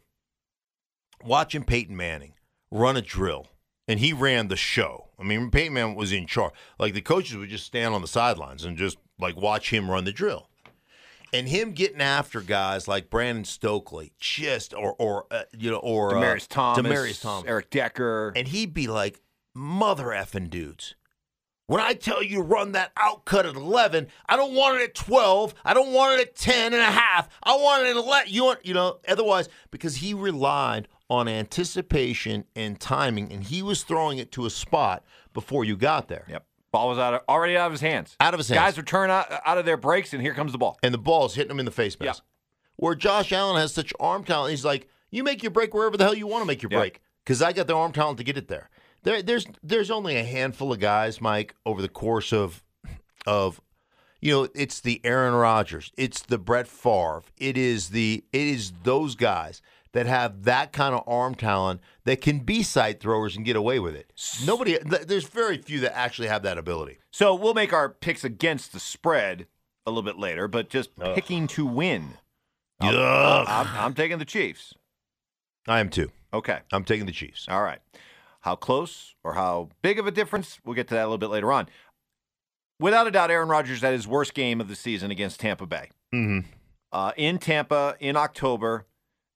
watching 1.25 1.65
Peyton 1.65 1.97
Manning 1.97 2.35
run 2.71 2.97
a 2.97 3.03
drill, 3.03 3.49
and 3.87 4.01
he 4.01 4.13
ran 4.13 4.49
the 4.49 4.57
show. 4.57 5.09
I 5.19 5.23
mean, 5.23 5.51
Peyton 5.51 5.75
Manning 5.75 5.95
was 5.97 6.13
in 6.13 6.27
charge. 6.27 6.53
Like 6.79 6.95
the 6.95 7.03
coaches 7.03 7.37
would 7.37 7.51
just 7.51 7.67
stand 7.67 7.95
on 7.95 8.03
the 8.03 8.09
sidelines 8.09 8.65
and 8.65 8.77
just 8.77 8.99
like 9.19 9.37
watch 9.37 9.71
him 9.71 9.91
run 9.91 10.05
the 10.05 10.13
drill 10.13 10.51
and 11.33 11.49
him 11.49 11.73
getting 11.73 12.01
after 12.01 12.41
guys 12.41 12.89
like 12.89 13.11
Brandon 13.11 13.45
Stokley, 13.45 14.13
just 14.19 14.75
or 14.75 14.95
or 14.99 15.27
uh, 15.31 15.43
you 15.57 15.71
know 15.71 15.79
or 15.79 16.13
Demaryius 16.13 16.45
uh, 16.45 16.47
Thomas, 16.49 16.87
Demaryius 16.87 17.23
Thomas, 17.23 17.49
Eric 17.49 17.71
Decker, 17.71 18.33
and 18.35 18.49
he'd 18.49 18.75
be 18.75 18.87
like, 18.87 19.21
"Mother 19.55 20.07
effing 20.07 20.51
dudes." 20.51 20.95
When 21.71 21.81
I 21.81 21.95
tell 21.95 22.21
you 22.21 22.39
to 22.39 22.43
run 22.43 22.73
that 22.73 22.93
outcut 22.97 23.49
at 23.49 23.55
11, 23.55 24.09
I 24.29 24.35
don't 24.37 24.55
want 24.55 24.81
it 24.81 24.83
at 24.87 24.95
12. 24.97 25.55
I 25.65 25.73
don't 25.73 25.93
want 25.93 26.21
it 26.21 26.27
at 26.27 26.35
10 26.35 26.73
and 26.73 26.83
a 26.83 26.85
half. 26.85 27.29
I 27.45 27.55
want 27.55 27.87
it 27.87 27.91
at 27.91 27.97
11. 27.97 28.33
You 28.33 28.43
want, 28.47 28.67
you 28.67 28.75
know, 28.75 28.99
otherwise, 29.07 29.49
because 29.71 29.95
he 29.95 30.13
relied 30.13 30.89
on 31.09 31.29
anticipation 31.29 32.45
and 32.57 32.81
timing, 32.81 33.33
and 33.33 33.45
he 33.45 33.63
was 33.63 33.85
throwing 33.85 34.19
it 34.19 34.33
to 34.33 34.47
a 34.47 34.51
spot 34.51 35.05
before 35.33 35.65
you 35.65 35.77
got 35.77 36.09
there. 36.09 36.25
Yep. 36.29 36.45
Ball 36.73 36.89
was 36.89 36.99
out 36.99 37.15
of, 37.15 37.21
already 37.29 37.57
out 37.57 37.67
of 37.67 37.73
his 37.73 37.83
hands. 37.83 38.17
Out 38.19 38.35
of 38.35 38.39
his 38.39 38.49
hands. 38.49 38.59
Guys 38.59 38.77
were 38.77 38.83
turning 38.83 39.15
out, 39.15 39.27
out 39.47 39.57
of 39.59 39.65
their 39.65 39.77
breaks, 39.77 40.13
and 40.13 40.21
here 40.21 40.35
comes 40.35 40.51
the 40.51 40.59
ball. 40.59 40.77
And 40.83 40.93
the 40.93 40.99
ball's 40.99 41.37
hitting 41.37 41.53
him 41.53 41.61
in 41.61 41.67
the 41.67 41.71
face 41.71 41.97
mask. 42.01 42.21
Yeah. 42.25 42.85
Where 42.85 42.97
Josh 42.97 43.31
Allen 43.31 43.61
has 43.61 43.73
such 43.73 43.93
arm 44.01 44.25
talent, 44.25 44.51
he's 44.51 44.65
like, 44.65 44.89
you 45.13 45.23
make 45.23 45.45
your 45.45 45.53
break 45.53 45.73
wherever 45.73 45.97
the 45.97 46.03
hell 46.03 46.15
you 46.17 46.27
want 46.27 46.43
to 46.43 46.47
make 46.47 46.63
your 46.63 46.73
Yeah. 46.73 46.79
break. 46.79 47.01
Because 47.25 47.41
I 47.43 47.53
got 47.53 47.69
the 47.69 47.77
arm 47.77 47.93
talent 47.93 48.19
to 48.19 48.25
get 48.25 48.37
it 48.37 48.49
there. 48.49 48.71
There, 49.03 49.23
there's 49.23 49.47
there's 49.63 49.91
only 49.91 50.17
a 50.17 50.25
handful 50.25 50.73
of 50.73 50.81
guys, 50.81 51.21
Mike, 51.21 51.55
over 51.65 51.81
the 51.81 51.89
course 51.89 52.33
of 52.33 52.63
of 53.27 53.61
you 54.21 54.33
know, 54.33 54.49
it's 54.55 54.81
the 54.81 55.01
Aaron 55.03 55.35
Rodgers, 55.35 55.93
it's 55.97 56.21
the 56.21 56.39
Brett 56.39 56.69
Favre, 56.69 57.23
it 57.39 57.57
is 57.57 57.89
the 57.91 58.25
it 58.33 58.41
is 58.41 58.73
those 58.83 59.15
guys 59.15 59.63
that 59.93 60.07
have 60.07 60.45
that 60.45 60.73
kind 60.73 60.95
of 60.95 61.03
arm 61.07 61.35
talent 61.35 61.81
that 62.05 62.21
can 62.21 62.41
be 62.41 62.63
sight 62.63 63.01
throwers 63.01 63.37
and 63.37 63.45
get 63.45 63.57
away 63.57 63.79
with 63.81 63.97
it. 63.97 64.13
Nobody, 64.45 64.79
there's 64.79 65.25
very 65.25 65.59
few 65.59 65.81
that 65.81 65.97
actually 65.97 66.29
have 66.29 66.43
that 66.45 66.59
ability. 66.59 66.99
So 67.11 67.35
we'll 67.35 67.55
make 67.55 67.73
our 67.73 67.89
picks 67.89 68.23
against 68.23 68.73
the 68.73 68.79
spread 68.79 69.47
a 69.87 69.91
little 69.91 70.05
bit 70.05 70.17
later, 70.17 70.47
but 70.47 70.69
just 70.69 70.97
picking 70.97 71.47
to 71.49 71.67
win. 71.67 72.19
I'm, 72.81 72.95
Ugh. 72.95 73.47
I'm, 73.49 73.67
I'm 73.77 73.95
taking 73.95 74.19
the 74.19 74.25
Chiefs. 74.25 74.75
I 75.67 75.81
am 75.81 75.91
too. 75.91 76.11
Okay. 76.33 76.61
I'm 76.73 76.85
taking 76.85 77.07
the 77.07 77.13
Chiefs. 77.13 77.47
All 77.49 77.63
right. 77.63 77.81
How 78.41 78.57
close 78.57 79.15
or 79.23 79.35
how 79.35 79.69
big 79.83 79.99
of 79.99 80.07
a 80.07 80.11
difference? 80.11 80.59
We'll 80.65 80.75
get 80.75 80.89
to 80.89 80.95
that 80.95 81.03
a 81.03 81.07
little 81.07 81.19
bit 81.19 81.31
later 81.31 81.53
on. 81.53 81.69
Without 82.79 83.07
a 83.07 83.11
doubt, 83.11 83.31
Aaron 83.31 83.49
Rodgers 83.49 83.83
had 83.83 83.93
his 83.93 84.09
worst 84.09 84.33
game 84.33 84.61
of 84.61 84.69
the 84.69 84.77
season 84.77 85.11
against 85.11 85.41
Tampa 85.41 85.67
Bay. 85.67 85.91
Mm-hmm. 86.15 86.49
Uh, 86.93 87.13
in 87.17 87.39
Tampa 87.39 87.97
in 88.01 88.17
October, 88.17 88.87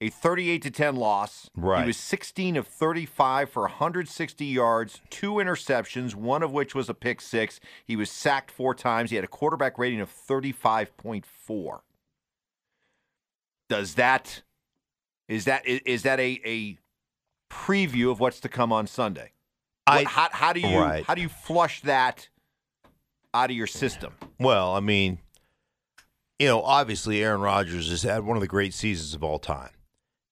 a 0.00 0.08
38 0.08 0.62
to 0.62 0.70
10 0.70 0.96
loss. 0.96 1.50
Right. 1.56 1.82
He 1.82 1.87
was 1.87 1.96
16 1.96 2.56
of 2.56 2.66
35 2.66 3.50
for 3.50 3.62
160 3.62 4.44
yards, 4.44 5.00
two 5.11 5.34
interceptions, 5.34 6.14
one 6.14 6.42
of 6.42 6.52
which 6.52 6.75
was 6.75 6.88
a 6.88 6.94
pick 6.94 7.20
six. 7.20 7.61
He 7.84 7.96
was 7.96 8.11
sacked 8.11 8.50
four 8.50 8.75
times. 8.75 9.11
He 9.11 9.16
had 9.16 9.25
a 9.25 9.28
quarterback 9.28 9.78
rating 9.78 10.00
of 10.00 10.11
35.4. 10.11 11.80
Does 13.68 13.94
that 13.94 14.42
is 15.26 15.46
that 15.46 15.66
is, 15.66 15.80
is 15.87 16.02
that 16.02 16.20
a, 16.20 16.40
a 16.44 16.78
preview 17.54 18.11
of 18.11 18.20
what's 18.20 18.40
to 18.40 18.49
come 18.49 18.73
on 18.73 18.87
Sunday? 18.87 19.32
I- 19.87 20.04
how, 20.04 20.28
how 20.32 20.52
do 20.52 20.61
you 20.61 20.78
Right. 20.78 21.04
how 21.04 21.14
do 21.14 21.23
you 21.23 21.28
flush 21.28 21.80
that 21.82 22.28
out 23.32 23.50
of 23.50 23.56
your 23.56 23.66
system? 23.66 24.14
Well, 24.38 24.75
I 24.75 24.80
mean, 24.80 25.18
you 26.38 26.46
know, 26.46 26.62
obviously 26.62 27.23
Aaron 27.23 27.40
Rodgers 27.40 27.90
has 27.90 28.02
had 28.02 28.25
one 28.25 28.37
of 28.37 28.40
the 28.40 28.46
great 28.49 28.75
seasons 28.75 29.14
of 29.14 29.23
all 29.23 29.38
time. 29.38 29.70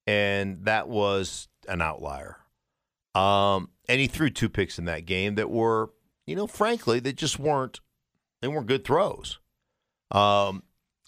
And 0.06 0.64
that 0.64 0.88
was 0.88 1.48
an 1.68 1.80
outlier. 1.80 2.38
Um, 3.14 3.68
and 3.88 4.00
he 4.00 4.06
threw 4.08 4.30
two 4.30 4.48
picks 4.48 4.78
in 4.78 4.84
that 4.86 5.06
game 5.06 5.36
that 5.36 5.48
were, 5.50 5.90
you 6.26 6.34
know, 6.34 6.46
frankly, 6.48 6.98
they 6.98 7.12
just 7.12 7.38
weren't 7.38 7.80
they 8.40 8.48
weren't 8.48 8.66
good 8.66 8.84
throws. 8.84 9.38
Um, 10.10 10.64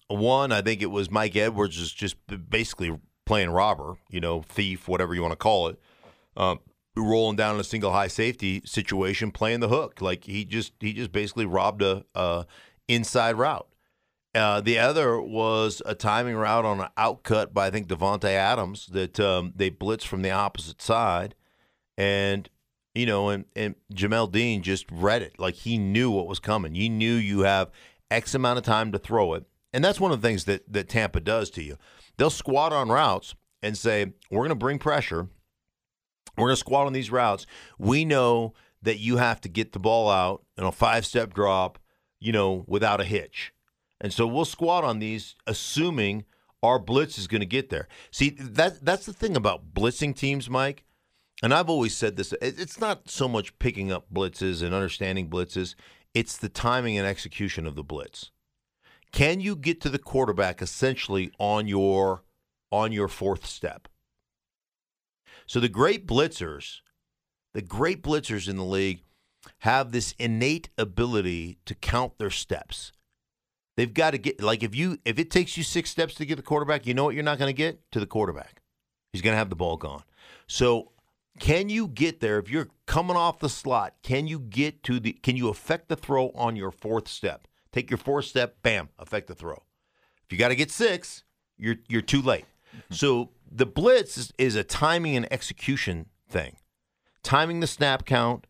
one, 0.09 0.52
I 0.52 0.62
think 0.62 0.80
it 0.83 0.90
was 0.92 1.11
Mike 1.11 1.35
Edwards 1.35 1.78
is 1.78 1.92
just 1.92 2.16
basically 2.50 2.97
playing 3.26 3.50
robber, 3.50 3.97
you 4.09 4.21
know, 4.21 4.42
thief, 4.42 4.87
whatever 4.87 5.14
you 5.14 5.23
want 5.23 5.33
to 5.33 5.37
call 5.37 5.66
it. 5.68 5.80
Um, 6.36 6.60
rolling 6.96 7.36
down 7.36 7.54
in 7.54 7.60
a 7.60 7.64
single 7.64 7.92
high 7.92 8.08
safety 8.08 8.62
situation, 8.64 9.30
playing 9.30 9.60
the 9.60 9.68
hook. 9.68 10.00
Like 10.00 10.24
he 10.24 10.44
just 10.44 10.72
he 10.80 10.92
just 10.92 11.12
basically 11.12 11.46
robbed 11.46 11.82
a, 11.82 12.04
a 12.14 12.46
inside 12.88 13.36
route. 13.36 13.68
Uh, 14.34 14.60
the 14.60 14.78
other 14.78 15.20
was 15.20 15.80
a 15.86 15.94
timing 15.94 16.34
route 16.34 16.64
on 16.64 16.80
an 16.80 16.88
outcut 16.98 17.54
by 17.54 17.66
I 17.66 17.70
think 17.70 17.86
Davante 17.86 18.24
Adams 18.24 18.86
that 18.86 19.20
um, 19.20 19.52
they 19.54 19.70
blitzed 19.70 20.06
from 20.06 20.22
the 20.22 20.32
opposite 20.32 20.82
side, 20.82 21.34
and 21.96 22.48
you 22.94 23.06
know, 23.06 23.28
and 23.28 23.44
and 23.54 23.76
Jamel 23.92 24.30
Dean 24.30 24.62
just 24.62 24.86
read 24.90 25.22
it 25.22 25.38
like 25.38 25.54
he 25.54 25.78
knew 25.78 26.10
what 26.10 26.26
was 26.26 26.40
coming. 26.40 26.74
You 26.74 26.90
knew 26.90 27.14
you 27.14 27.40
have 27.40 27.70
X 28.10 28.34
amount 28.34 28.58
of 28.58 28.64
time 28.64 28.92
to 28.92 28.98
throw 28.98 29.34
it, 29.34 29.44
and 29.72 29.84
that's 29.84 30.00
one 30.00 30.10
of 30.10 30.20
the 30.20 30.26
things 30.26 30.44
that 30.44 30.72
that 30.72 30.88
Tampa 30.88 31.20
does 31.20 31.50
to 31.50 31.62
you. 31.62 31.76
They'll 32.16 32.30
squat 32.30 32.72
on 32.72 32.88
routes 32.88 33.36
and 33.62 33.78
say, 33.78 34.14
"We're 34.30 34.40
going 34.40 34.48
to 34.50 34.56
bring 34.56 34.78
pressure." 34.80 35.28
We're 36.36 36.46
going 36.46 36.56
to 36.56 36.60
squat 36.60 36.86
on 36.86 36.92
these 36.92 37.10
routes. 37.10 37.46
We 37.78 38.04
know 38.04 38.54
that 38.82 38.98
you 38.98 39.16
have 39.16 39.40
to 39.42 39.48
get 39.48 39.72
the 39.72 39.78
ball 39.78 40.10
out 40.10 40.44
in 40.56 40.64
a 40.64 40.72
five 40.72 41.06
step 41.06 41.32
drop, 41.34 41.78
you 42.20 42.32
know, 42.32 42.64
without 42.66 43.00
a 43.00 43.04
hitch. 43.04 43.52
And 44.00 44.12
so 44.12 44.26
we'll 44.26 44.44
squat 44.44 44.84
on 44.84 44.98
these, 44.98 45.36
assuming 45.46 46.24
our 46.62 46.78
blitz 46.78 47.18
is 47.18 47.26
going 47.26 47.40
to 47.40 47.46
get 47.46 47.70
there. 47.70 47.88
See, 48.10 48.30
that 48.30 48.84
that's 48.84 49.06
the 49.06 49.12
thing 49.12 49.36
about 49.36 49.74
blitzing 49.74 50.16
teams, 50.16 50.50
Mike. 50.50 50.84
And 51.42 51.52
I've 51.52 51.68
always 51.68 51.96
said 51.96 52.16
this 52.16 52.32
it's 52.40 52.80
not 52.80 53.10
so 53.10 53.28
much 53.28 53.58
picking 53.58 53.92
up 53.92 54.06
blitzes 54.12 54.62
and 54.62 54.74
understanding 54.74 55.28
blitzes, 55.28 55.74
it's 56.12 56.36
the 56.36 56.48
timing 56.48 56.96
and 56.96 57.06
execution 57.06 57.66
of 57.66 57.74
the 57.74 57.82
blitz. 57.82 58.30
Can 59.12 59.40
you 59.40 59.54
get 59.56 59.80
to 59.82 59.88
the 59.88 59.98
quarterback 59.98 60.60
essentially 60.60 61.30
on 61.38 61.68
your 61.68 62.24
on 62.70 62.92
your 62.92 63.08
fourth 63.08 63.46
step? 63.46 63.88
So 65.46 65.60
the 65.60 65.68
great 65.68 66.06
blitzers, 66.06 66.80
the 67.52 67.62
great 67.62 68.02
blitzers 68.02 68.48
in 68.48 68.56
the 68.56 68.64
league 68.64 69.02
have 69.58 69.92
this 69.92 70.14
innate 70.18 70.70
ability 70.78 71.58
to 71.66 71.74
count 71.74 72.18
their 72.18 72.30
steps. 72.30 72.92
They've 73.76 73.92
got 73.92 74.12
to 74.12 74.18
get 74.18 74.42
like 74.42 74.62
if 74.62 74.74
you 74.74 74.98
if 75.04 75.18
it 75.18 75.30
takes 75.30 75.56
you 75.56 75.62
6 75.64 75.90
steps 75.90 76.14
to 76.14 76.26
get 76.26 76.36
the 76.36 76.42
quarterback, 76.42 76.86
you 76.86 76.94
know 76.94 77.04
what 77.04 77.14
you're 77.14 77.24
not 77.24 77.38
going 77.38 77.48
to 77.48 77.56
get 77.56 77.80
to 77.92 78.00
the 78.00 78.06
quarterback. 78.06 78.62
He's 79.12 79.22
going 79.22 79.32
to 79.32 79.38
have 79.38 79.50
the 79.50 79.56
ball 79.56 79.76
gone. 79.76 80.04
So 80.46 80.92
can 81.40 81.68
you 81.68 81.88
get 81.88 82.20
there 82.20 82.38
if 82.38 82.48
you're 82.48 82.68
coming 82.86 83.16
off 83.16 83.40
the 83.40 83.48
slot? 83.48 83.94
Can 84.02 84.26
you 84.26 84.38
get 84.38 84.82
to 84.84 85.00
the 85.00 85.12
can 85.12 85.36
you 85.36 85.48
affect 85.48 85.88
the 85.88 85.96
throw 85.96 86.30
on 86.30 86.56
your 86.56 86.70
fourth 86.70 87.08
step? 87.08 87.48
Take 87.72 87.90
your 87.90 87.98
fourth 87.98 88.26
step, 88.26 88.62
bam, 88.62 88.90
affect 88.98 89.26
the 89.26 89.34
throw. 89.34 89.62
If 90.24 90.32
you 90.32 90.38
got 90.38 90.48
to 90.48 90.56
get 90.56 90.70
6, 90.70 91.24
you're 91.58 91.76
you're 91.88 92.02
too 92.02 92.22
late. 92.22 92.44
Mm-hmm. 92.76 92.94
So 92.94 93.30
the 93.50 93.66
blitz 93.66 94.16
is, 94.16 94.32
is 94.38 94.56
a 94.56 94.64
timing 94.64 95.16
and 95.16 95.32
execution 95.32 96.06
thing. 96.28 96.56
Timing 97.22 97.60
the 97.60 97.66
snap 97.66 98.04
count 98.04 98.46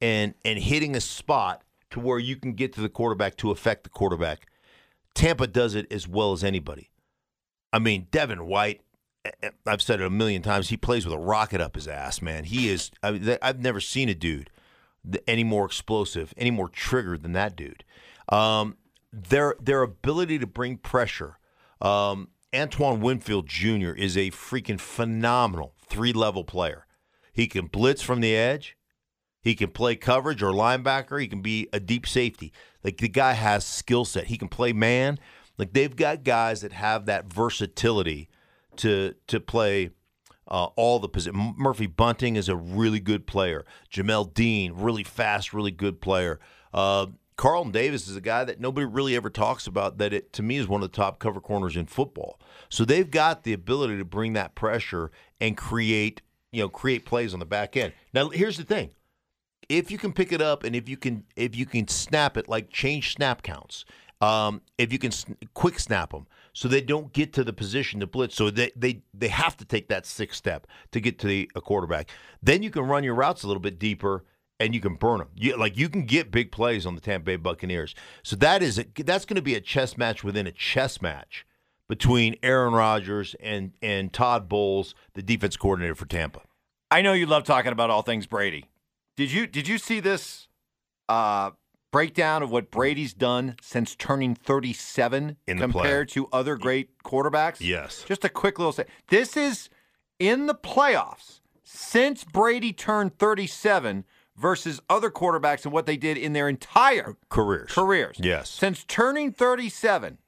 and 0.00 0.34
and 0.44 0.58
hitting 0.58 0.94
a 0.94 1.00
spot 1.00 1.62
to 1.90 2.00
where 2.00 2.18
you 2.18 2.36
can 2.36 2.52
get 2.52 2.72
to 2.74 2.80
the 2.80 2.88
quarterback 2.88 3.36
to 3.36 3.50
affect 3.50 3.84
the 3.84 3.90
quarterback. 3.90 4.46
Tampa 5.14 5.46
does 5.46 5.74
it 5.74 5.90
as 5.90 6.06
well 6.06 6.32
as 6.32 6.44
anybody. 6.44 6.90
I 7.72 7.78
mean, 7.78 8.06
Devin 8.10 8.46
White, 8.46 8.82
eh, 9.24 9.30
eh, 9.42 9.50
I've 9.66 9.82
said 9.82 10.00
it 10.00 10.06
a 10.06 10.10
million 10.10 10.42
times, 10.42 10.68
he 10.68 10.76
plays 10.76 11.04
with 11.04 11.14
a 11.14 11.18
rocket 11.18 11.60
up 11.60 11.74
his 11.74 11.88
ass, 11.88 12.22
man. 12.22 12.44
He 12.44 12.68
is 12.68 12.90
I 13.02 13.12
mean, 13.12 13.38
I've 13.42 13.60
never 13.60 13.80
seen 13.80 14.08
a 14.08 14.14
dude 14.14 14.50
any 15.26 15.44
more 15.44 15.64
explosive, 15.64 16.34
any 16.36 16.50
more 16.50 16.68
triggered 16.68 17.22
than 17.22 17.32
that 17.32 17.56
dude. 17.56 17.84
Um, 18.28 18.76
their 19.12 19.54
their 19.60 19.82
ability 19.82 20.38
to 20.38 20.46
bring 20.46 20.76
pressure. 20.76 21.38
Um, 21.80 22.28
Antoine 22.54 23.00
Winfield 23.00 23.46
Jr. 23.46 23.90
is 23.90 24.16
a 24.16 24.30
freaking 24.30 24.80
phenomenal 24.80 25.74
three 25.86 26.12
level 26.12 26.44
player. 26.44 26.86
He 27.32 27.46
can 27.46 27.66
blitz 27.66 28.02
from 28.02 28.20
the 28.20 28.34
edge. 28.34 28.76
He 29.40 29.54
can 29.54 29.70
play 29.70 29.96
coverage 29.96 30.42
or 30.42 30.52
linebacker. 30.52 31.20
He 31.20 31.28
can 31.28 31.42
be 31.42 31.68
a 31.72 31.80
deep 31.80 32.06
safety. 32.06 32.52
Like 32.82 32.98
the 32.98 33.08
guy 33.08 33.32
has 33.32 33.64
skill 33.64 34.04
set. 34.04 34.26
He 34.26 34.38
can 34.38 34.48
play 34.48 34.72
man. 34.72 35.18
Like 35.58 35.72
they've 35.72 35.94
got 35.94 36.24
guys 36.24 36.62
that 36.62 36.72
have 36.72 37.06
that 37.06 37.32
versatility 37.32 38.28
to 38.76 39.14
to 39.26 39.40
play 39.40 39.90
uh, 40.48 40.66
all 40.76 40.98
the 40.98 41.08
positions. 41.08 41.54
Murphy 41.56 41.86
Bunting 41.86 42.36
is 42.36 42.48
a 42.48 42.56
really 42.56 43.00
good 43.00 43.26
player. 43.26 43.64
Jamel 43.92 44.32
Dean, 44.32 44.72
really 44.74 45.04
fast, 45.04 45.52
really 45.52 45.70
good 45.70 46.00
player. 46.00 46.40
Uh, 46.72 47.06
Carlton 47.38 47.70
Davis 47.70 48.08
is 48.08 48.16
a 48.16 48.20
guy 48.20 48.42
that 48.42 48.60
nobody 48.60 48.84
really 48.84 49.14
ever 49.14 49.30
talks 49.30 49.68
about. 49.68 49.98
That 49.98 50.12
it 50.12 50.32
to 50.34 50.42
me 50.42 50.56
is 50.56 50.66
one 50.66 50.82
of 50.82 50.90
the 50.90 50.96
top 50.96 51.20
cover 51.20 51.40
corners 51.40 51.76
in 51.76 51.86
football. 51.86 52.38
So 52.68 52.84
they've 52.84 53.10
got 53.10 53.44
the 53.44 53.52
ability 53.52 53.96
to 53.96 54.04
bring 54.04 54.34
that 54.34 54.56
pressure 54.56 55.12
and 55.40 55.56
create 55.56 56.20
you 56.52 56.60
know 56.60 56.68
create 56.68 57.06
plays 57.06 57.32
on 57.32 57.40
the 57.40 57.46
back 57.46 57.76
end. 57.76 57.92
Now 58.12 58.28
here's 58.28 58.56
the 58.56 58.64
thing: 58.64 58.90
if 59.68 59.90
you 59.90 59.98
can 59.98 60.12
pick 60.12 60.32
it 60.32 60.42
up 60.42 60.64
and 60.64 60.74
if 60.74 60.88
you 60.88 60.96
can 60.96 61.24
if 61.36 61.54
you 61.54 61.64
can 61.64 61.86
snap 61.86 62.36
it 62.36 62.48
like 62.48 62.70
change 62.70 63.14
snap 63.14 63.42
counts, 63.42 63.84
um, 64.20 64.60
if 64.76 64.92
you 64.92 64.98
can 64.98 65.12
quick 65.54 65.78
snap 65.78 66.10
them 66.10 66.26
so 66.52 66.66
they 66.66 66.80
don't 66.80 67.12
get 67.12 67.32
to 67.34 67.44
the 67.44 67.52
position 67.52 68.00
to 68.00 68.08
blitz, 68.08 68.34
so 68.34 68.50
they 68.50 68.72
they 68.74 69.02
they 69.14 69.28
have 69.28 69.56
to 69.58 69.64
take 69.64 69.86
that 69.88 70.06
sixth 70.06 70.36
step 70.36 70.66
to 70.90 71.00
get 71.00 71.20
to 71.20 71.28
the 71.28 71.48
a 71.54 71.60
quarterback. 71.60 72.10
Then 72.42 72.64
you 72.64 72.70
can 72.70 72.82
run 72.82 73.04
your 73.04 73.14
routes 73.14 73.44
a 73.44 73.46
little 73.46 73.62
bit 73.62 73.78
deeper 73.78 74.24
and 74.60 74.74
you 74.74 74.80
can 74.80 74.94
burn 74.94 75.18
them. 75.18 75.28
You, 75.34 75.56
like 75.56 75.76
you 75.76 75.88
can 75.88 76.04
get 76.04 76.30
big 76.30 76.52
plays 76.52 76.86
on 76.86 76.94
the 76.94 77.00
Tampa 77.00 77.24
Bay 77.26 77.36
Buccaneers. 77.36 77.94
So 78.22 78.36
that 78.36 78.62
is 78.62 78.78
a, 78.78 78.86
that's 79.04 79.24
going 79.24 79.36
to 79.36 79.42
be 79.42 79.54
a 79.54 79.60
chess 79.60 79.96
match 79.96 80.24
within 80.24 80.46
a 80.46 80.52
chess 80.52 81.00
match 81.00 81.46
between 81.88 82.36
Aaron 82.42 82.74
Rodgers 82.74 83.34
and 83.40 83.72
and 83.80 84.12
Todd 84.12 84.48
Bowles, 84.48 84.94
the 85.14 85.22
defense 85.22 85.56
coordinator 85.56 85.94
for 85.94 86.06
Tampa. 86.06 86.42
I 86.90 87.02
know 87.02 87.12
you 87.12 87.26
love 87.26 87.44
talking 87.44 87.72
about 87.72 87.90
all 87.90 88.02
things 88.02 88.26
Brady. 88.26 88.66
Did 89.16 89.32
you 89.32 89.46
did 89.46 89.68
you 89.68 89.78
see 89.78 90.00
this 90.00 90.48
uh, 91.08 91.50
breakdown 91.90 92.42
of 92.42 92.50
what 92.50 92.70
Brady's 92.70 93.14
done 93.14 93.56
since 93.60 93.94
turning 93.94 94.34
37 94.34 95.36
In 95.46 95.58
the 95.58 95.68
play. 95.68 95.82
compared 95.82 96.08
to 96.10 96.28
other 96.32 96.56
great 96.56 97.02
quarterbacks? 97.02 97.56
Yes. 97.60 98.04
Just 98.06 98.24
a 98.24 98.28
quick 98.28 98.58
little 98.58 98.72
say. 98.72 98.84
This 99.08 99.36
is 99.36 99.68
in 100.18 100.46
the 100.46 100.54
playoffs 100.54 101.40
since 101.64 102.24
Brady 102.24 102.72
turned 102.72 103.18
37 103.18 104.04
versus 104.38 104.80
other 104.88 105.10
quarterbacks 105.10 105.64
and 105.64 105.72
what 105.72 105.86
they 105.86 105.96
did 105.96 106.16
in 106.16 106.32
their 106.32 106.48
entire 106.48 107.16
Careers. 107.28 107.70
careers. 107.72 108.16
Yes. 108.20 108.48
Since 108.50 108.84
turning 108.84 109.32
37, 109.32 110.18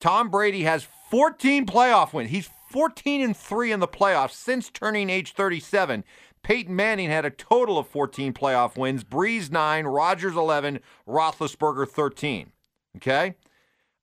Tom 0.00 0.30
Brady 0.30 0.62
has 0.62 0.86
14 1.10 1.66
playoff 1.66 2.12
wins. 2.12 2.30
He's 2.30 2.48
14 2.70 3.20
and 3.20 3.36
3 3.36 3.72
in 3.72 3.80
the 3.80 3.88
playoffs 3.88 4.32
since 4.32 4.70
turning 4.70 5.10
age 5.10 5.32
37. 5.32 6.04
Peyton 6.42 6.74
Manning 6.74 7.10
had 7.10 7.24
a 7.24 7.30
total 7.30 7.78
of 7.78 7.86
14 7.88 8.32
playoff 8.32 8.76
wins. 8.76 9.04
Brees 9.04 9.50
9, 9.50 9.86
Rodgers 9.86 10.36
11, 10.36 10.80
Roethlisberger 11.06 11.86
13. 11.88 12.52
Okay? 12.96 13.34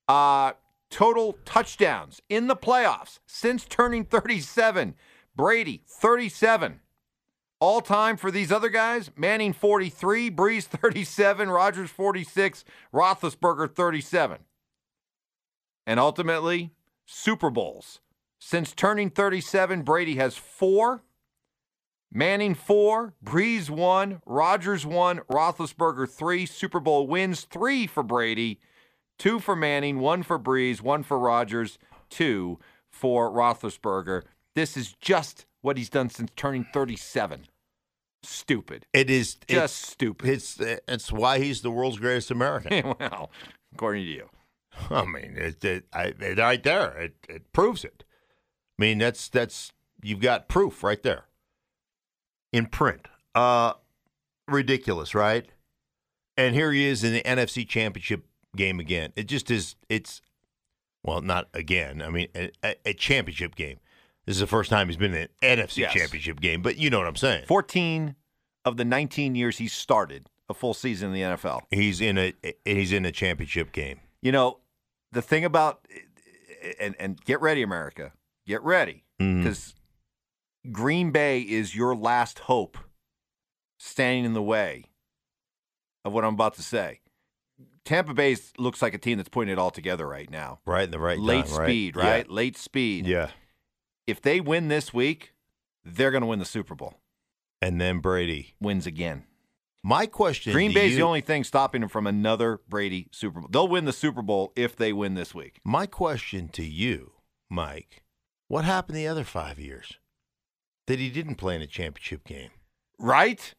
Uh, 0.08 0.52
total 0.90 1.38
touchdowns 1.46 2.22
in 2.30 2.48
the 2.48 2.56
playoffs 2.56 3.20
since 3.26 3.66
turning 3.66 4.04
37. 4.06 4.96
Brady 5.36 5.84
37. 5.88 6.82
All 7.60 7.82
time 7.82 8.18
for 8.18 8.30
these 8.30 8.52
other 8.52 8.70
guys 8.70 9.10
Manning 9.16 9.54
43, 9.54 10.30
Brees 10.32 10.64
37, 10.66 11.50
Rodgers 11.50 11.90
46, 11.90 12.64
Roethlisberger 12.94 13.74
37. 13.74 14.40
And 15.86 16.00
ultimately, 16.00 16.72
Super 17.06 17.50
Bowls. 17.50 18.02
Since 18.40 18.74
turning 18.74 19.10
37, 19.10 19.82
Brady 19.82 20.18
has 20.18 20.38
four, 20.38 21.02
Manning 22.12 22.54
four, 22.56 23.14
Brees 23.24 23.70
one, 23.70 24.22
Rodgers 24.26 24.86
one, 24.86 25.20
Roethlisberger 25.30 26.10
three, 26.10 26.46
Super 26.46 26.80
Bowl 26.80 27.08
wins 27.08 27.42
three 27.42 27.88
for 27.88 28.04
Brady, 28.04 28.60
two 29.18 29.40
for 29.40 29.56
Manning, 29.56 30.00
one 30.00 30.24
for 30.24 30.38
Brees, 30.38 30.82
one 30.82 31.04
for 31.04 31.18
Rodgers, 31.18 31.80
two 32.10 32.60
for 32.90 33.30
Roethlisberger. 33.32 34.24
This 34.56 34.78
is 34.78 34.94
just 35.02 35.47
what 35.62 35.78
he's 35.78 35.90
done 35.90 36.10
since 36.10 36.32
turning 36.36 36.66
37. 36.74 37.48
Stupid. 38.24 38.86
It 38.94 39.10
is 39.10 39.38
Just 39.48 39.78
stupid. 39.78 40.30
It's 40.30 40.60
it's 40.60 41.12
why 41.12 41.40
he's 41.40 41.62
the 41.62 41.72
world's 41.72 42.00
greatest 42.00 42.32
American. 42.32 42.96
well, 43.00 43.32
according 43.74 44.06
to 44.06 44.12
you. 44.12 44.30
I 44.90 45.06
mean, 45.06 45.36
it, 45.38 45.64
it, 45.64 45.86
I, 45.94 46.14
it 46.20 46.38
right 46.38 46.62
there. 46.64 46.98
It, 46.98 47.16
it 47.30 47.54
proves 47.54 47.84
it. 47.84 48.04
I 48.78 48.84
mean, 48.84 48.98
that's 48.98 49.30
that's 49.30 49.72
you've 50.04 50.20
got 50.20 50.50
proof 50.50 50.84
right 50.84 51.02
there 51.02 51.26
in 52.52 52.66
print. 52.66 53.08
Uh, 53.34 53.74
ridiculous, 54.48 55.16
right? 55.16 55.48
And 56.36 56.54
here 56.54 56.72
he 56.72 56.86
is 56.86 57.04
in 57.04 57.14
the 57.14 57.24
NFC 57.24 57.68
Championship 57.68 58.26
game 58.56 58.80
again. 58.80 59.14
It 59.16 59.28
just 59.28 59.50
is. 59.50 59.76
It's 59.90 60.22
well, 61.04 61.22
not 61.22 61.48
again. 61.54 62.02
I 62.02 62.10
mean, 62.10 62.28
a, 62.36 62.76
a 62.86 62.94
championship 62.94 63.56
game. 63.56 63.80
This 64.28 64.36
is 64.36 64.42
the 64.42 64.48
first 64.48 64.70
time 64.70 64.88
he's 64.88 64.98
been 64.98 65.14
in 65.16 65.30
an 65.42 65.58
NFC 65.60 65.78
Yes. 65.78 65.94
Championship 65.94 66.40
game, 66.40 66.62
but 66.62 66.78
you 66.78 66.90
know 66.92 67.00
what 67.00 67.08
I'm 67.08 67.16
saying. 67.16 67.46
14 67.48 68.16
of 68.66 68.78
the 68.78 68.86
19 68.86 69.34
years 69.36 69.58
he 69.58 69.68
started 69.68 70.30
a 70.50 70.54
full 70.54 70.74
season 70.76 71.08
in 71.10 71.14
the 71.16 71.22
NFL. 71.22 71.62
He's 71.72 72.02
in 72.02 72.18
a 72.18 72.34
he's 72.66 72.92
in 72.92 73.06
a 73.06 73.12
championship 73.12 73.72
game. 73.72 74.02
You 74.22 74.32
know, 74.32 74.60
the 75.14 75.22
thing 75.22 75.44
about 75.46 75.88
and 76.80 76.96
and 77.00 77.20
get 77.24 77.42
ready, 77.42 77.62
America, 77.64 78.12
get 78.46 78.62
ready 78.64 79.06
Mhm. 79.20 79.44
because 79.44 79.74
Green 80.72 81.12
Bay 81.12 81.40
is 81.42 81.74
your 81.76 81.96
last 81.96 82.40
hope, 82.40 82.78
standing 83.80 84.26
in 84.26 84.34
the 84.34 84.44
way 84.44 84.86
of 86.04 86.12
what 86.14 86.26
I'm 86.26 86.34
about 86.34 86.56
to 86.56 86.62
say. 86.64 87.00
Tampa 87.86 88.14
Bay 88.14 88.36
looks 88.58 88.82
like 88.82 88.94
a 88.94 88.98
team 88.98 89.18
that's 89.18 89.30
putting 89.30 89.52
it 89.52 89.58
all 89.58 89.72
together 89.72 90.06
right 90.06 90.30
now. 90.30 90.60
Right 90.66 90.84
in 90.84 90.92
the 90.92 91.00
right 91.00 91.18
Late 91.18 91.46
time, 91.46 91.58
right? 91.60 91.66
speed, 91.68 91.96
Yeah. 91.96 92.04
right? 92.10 92.30
Late 92.30 92.58
speed. 92.58 93.08
Yeah. 93.08 93.32
If 94.08 94.22
they 94.22 94.40
win 94.40 94.70
this 94.70 94.94
week, 94.94 95.34
they're 95.84 96.12
going 96.12 96.22
to 96.22 96.28
win 96.28 96.40
the 96.40 96.46
Super 96.46 96.74
Bowl. 96.76 96.96
And 97.62 97.80
then 97.80 98.00
Brady. 98.00 98.56
Wins 98.60 98.88
again. 98.88 99.26
My 99.84 100.06
question 100.06 100.54
Green 100.54 100.72
to 100.72 100.76
Bay's 100.76 100.92
you, 100.92 100.98
the 100.98 101.04
only 101.04 101.22
thing 101.22 101.44
stopping 101.44 101.82
them 101.82 101.90
from 101.90 102.08
another 102.08 102.60
Brady 102.68 103.08
Super 103.12 103.40
Bowl. 103.40 103.50
They'll 103.52 103.68
win 103.68 103.86
the 103.86 103.94
Super 103.94 104.22
Bowl 104.22 104.52
if 104.56 104.76
they 104.76 104.92
win 104.92 105.14
this 105.14 105.34
week. 105.36 105.60
My 105.64 105.86
question 105.86 106.50
to 106.50 106.64
you, 106.64 107.14
Mike, 107.50 108.04
what 108.48 108.66
happened 108.66 108.98
the 108.98 109.08
other 109.08 109.24
five 109.24 109.60
years 109.60 109.94
that 110.88 111.00
he 111.00 111.10
didn't 111.10 111.36
play 111.36 111.56
in 111.56 111.62
a 111.62 111.68
championship 111.68 112.26
game? 112.26 112.50
Right? 113.00 113.54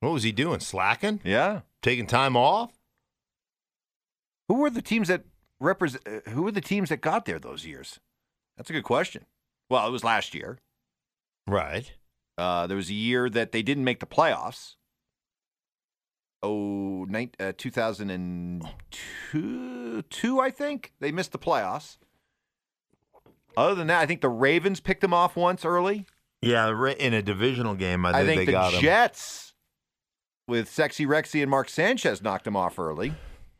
What 0.00 0.12
was 0.12 0.22
he 0.22 0.32
doing? 0.32 0.60
Slacking? 0.60 1.20
Yeah. 1.24 1.60
Taking 1.82 2.06
time 2.06 2.36
off? 2.36 2.72
Who 4.48 4.54
were 4.54 4.70
the 4.70 4.82
teams 4.82 5.08
that 5.08 5.24
represent? 5.60 6.02
uh, 6.06 6.30
Who 6.30 6.42
were 6.42 6.52
the 6.52 6.60
teams 6.60 6.88
that 6.88 7.00
got 7.00 7.24
there 7.24 7.38
those 7.38 7.66
years? 7.66 8.00
That's 8.56 8.70
a 8.70 8.72
good 8.72 8.84
question. 8.84 9.26
Well, 9.70 9.86
it 9.86 9.90
was 9.90 10.04
last 10.04 10.34
year. 10.34 10.58
Right. 11.46 11.90
Uh, 12.36 12.66
there 12.66 12.76
was 12.76 12.90
a 12.90 12.94
year 12.94 13.30
that 13.30 13.52
they 13.52 13.62
didn't 13.62 13.84
make 13.84 14.00
the 14.00 14.06
playoffs. 14.06 14.74
Oh, 16.42 17.06
nine, 17.08 17.30
uh, 17.40 17.52
2002, 17.56 20.02
two, 20.02 20.40
I 20.40 20.50
think. 20.50 20.92
They 21.00 21.10
missed 21.10 21.32
the 21.32 21.38
playoffs. 21.38 21.96
Other 23.56 23.74
than 23.74 23.88
that, 23.88 24.00
I 24.00 24.06
think 24.06 24.20
the 24.20 24.28
Ravens 24.28 24.78
picked 24.78 25.00
them 25.00 25.12
off 25.12 25.34
once 25.34 25.64
early. 25.64 26.06
Yeah, 26.40 26.68
in 27.00 27.14
a 27.14 27.22
divisional 27.22 27.74
game, 27.74 28.06
I 28.06 28.12
think, 28.12 28.22
I 28.22 28.26
think 28.26 28.38
they 28.40 28.46
the 28.46 28.52
got 28.52 28.74
him. 28.74 28.80
Jets 28.80 29.54
with 30.46 30.68
Sexy 30.68 31.06
Rexy 31.06 31.42
and 31.42 31.50
Mark 31.50 31.68
Sanchez 31.68 32.22
knocked 32.22 32.44
them 32.44 32.54
off 32.54 32.78
early. 32.78 33.14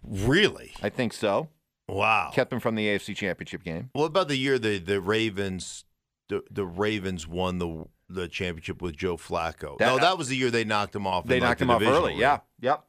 Really? 0.04 0.72
I 0.80 0.88
think 0.88 1.12
so. 1.12 1.48
Wow. 1.88 2.30
Kept 2.32 2.50
them 2.50 2.60
from 2.60 2.76
the 2.76 2.86
AFC 2.86 3.16
Championship 3.16 3.64
game. 3.64 3.90
What 3.92 4.06
about 4.06 4.28
the 4.28 4.36
year 4.36 4.58
the 4.58 4.78
the 4.78 5.00
Ravens 5.00 5.84
the, 6.28 6.42
the 6.50 6.64
Ravens 6.66 7.26
won 7.26 7.58
the 7.58 7.84
the 8.10 8.26
championship 8.28 8.80
with 8.80 8.96
Joe 8.96 9.16
Flacco? 9.16 9.76
That- 9.78 9.86
no, 9.86 9.98
that 9.98 10.16
was 10.18 10.28
the 10.28 10.36
year 10.36 10.50
they 10.50 10.64
knocked 10.64 10.94
him 10.94 11.06
off. 11.06 11.24
in, 11.24 11.28
They 11.28 11.40
like, 11.40 11.48
knocked 11.50 11.58
the 11.60 11.66
them 11.66 11.76
off 11.76 11.82
early. 11.82 12.10
round. 12.12 12.20
Yeah. 12.20 12.38
Yep. 12.60 12.84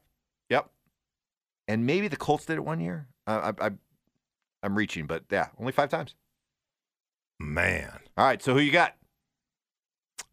Yep. 0.50 0.70
And 1.68 1.86
maybe 1.86 2.08
the 2.08 2.16
Colts 2.16 2.46
did 2.46 2.56
it 2.56 2.64
one 2.64 2.80
year. 2.80 3.06
Uh, 3.26 3.52
I, 3.60 3.66
I, 3.66 3.70
I'm 4.62 4.74
reaching, 4.76 5.06
but 5.06 5.24
yeah, 5.30 5.48
only 5.58 5.72
five 5.72 5.88
times. 5.90 6.14
Man. 7.38 7.90
All 8.16 8.24
right. 8.26 8.42
So 8.42 8.54
who 8.54 8.60
you 8.60 8.72
got? 8.72 8.94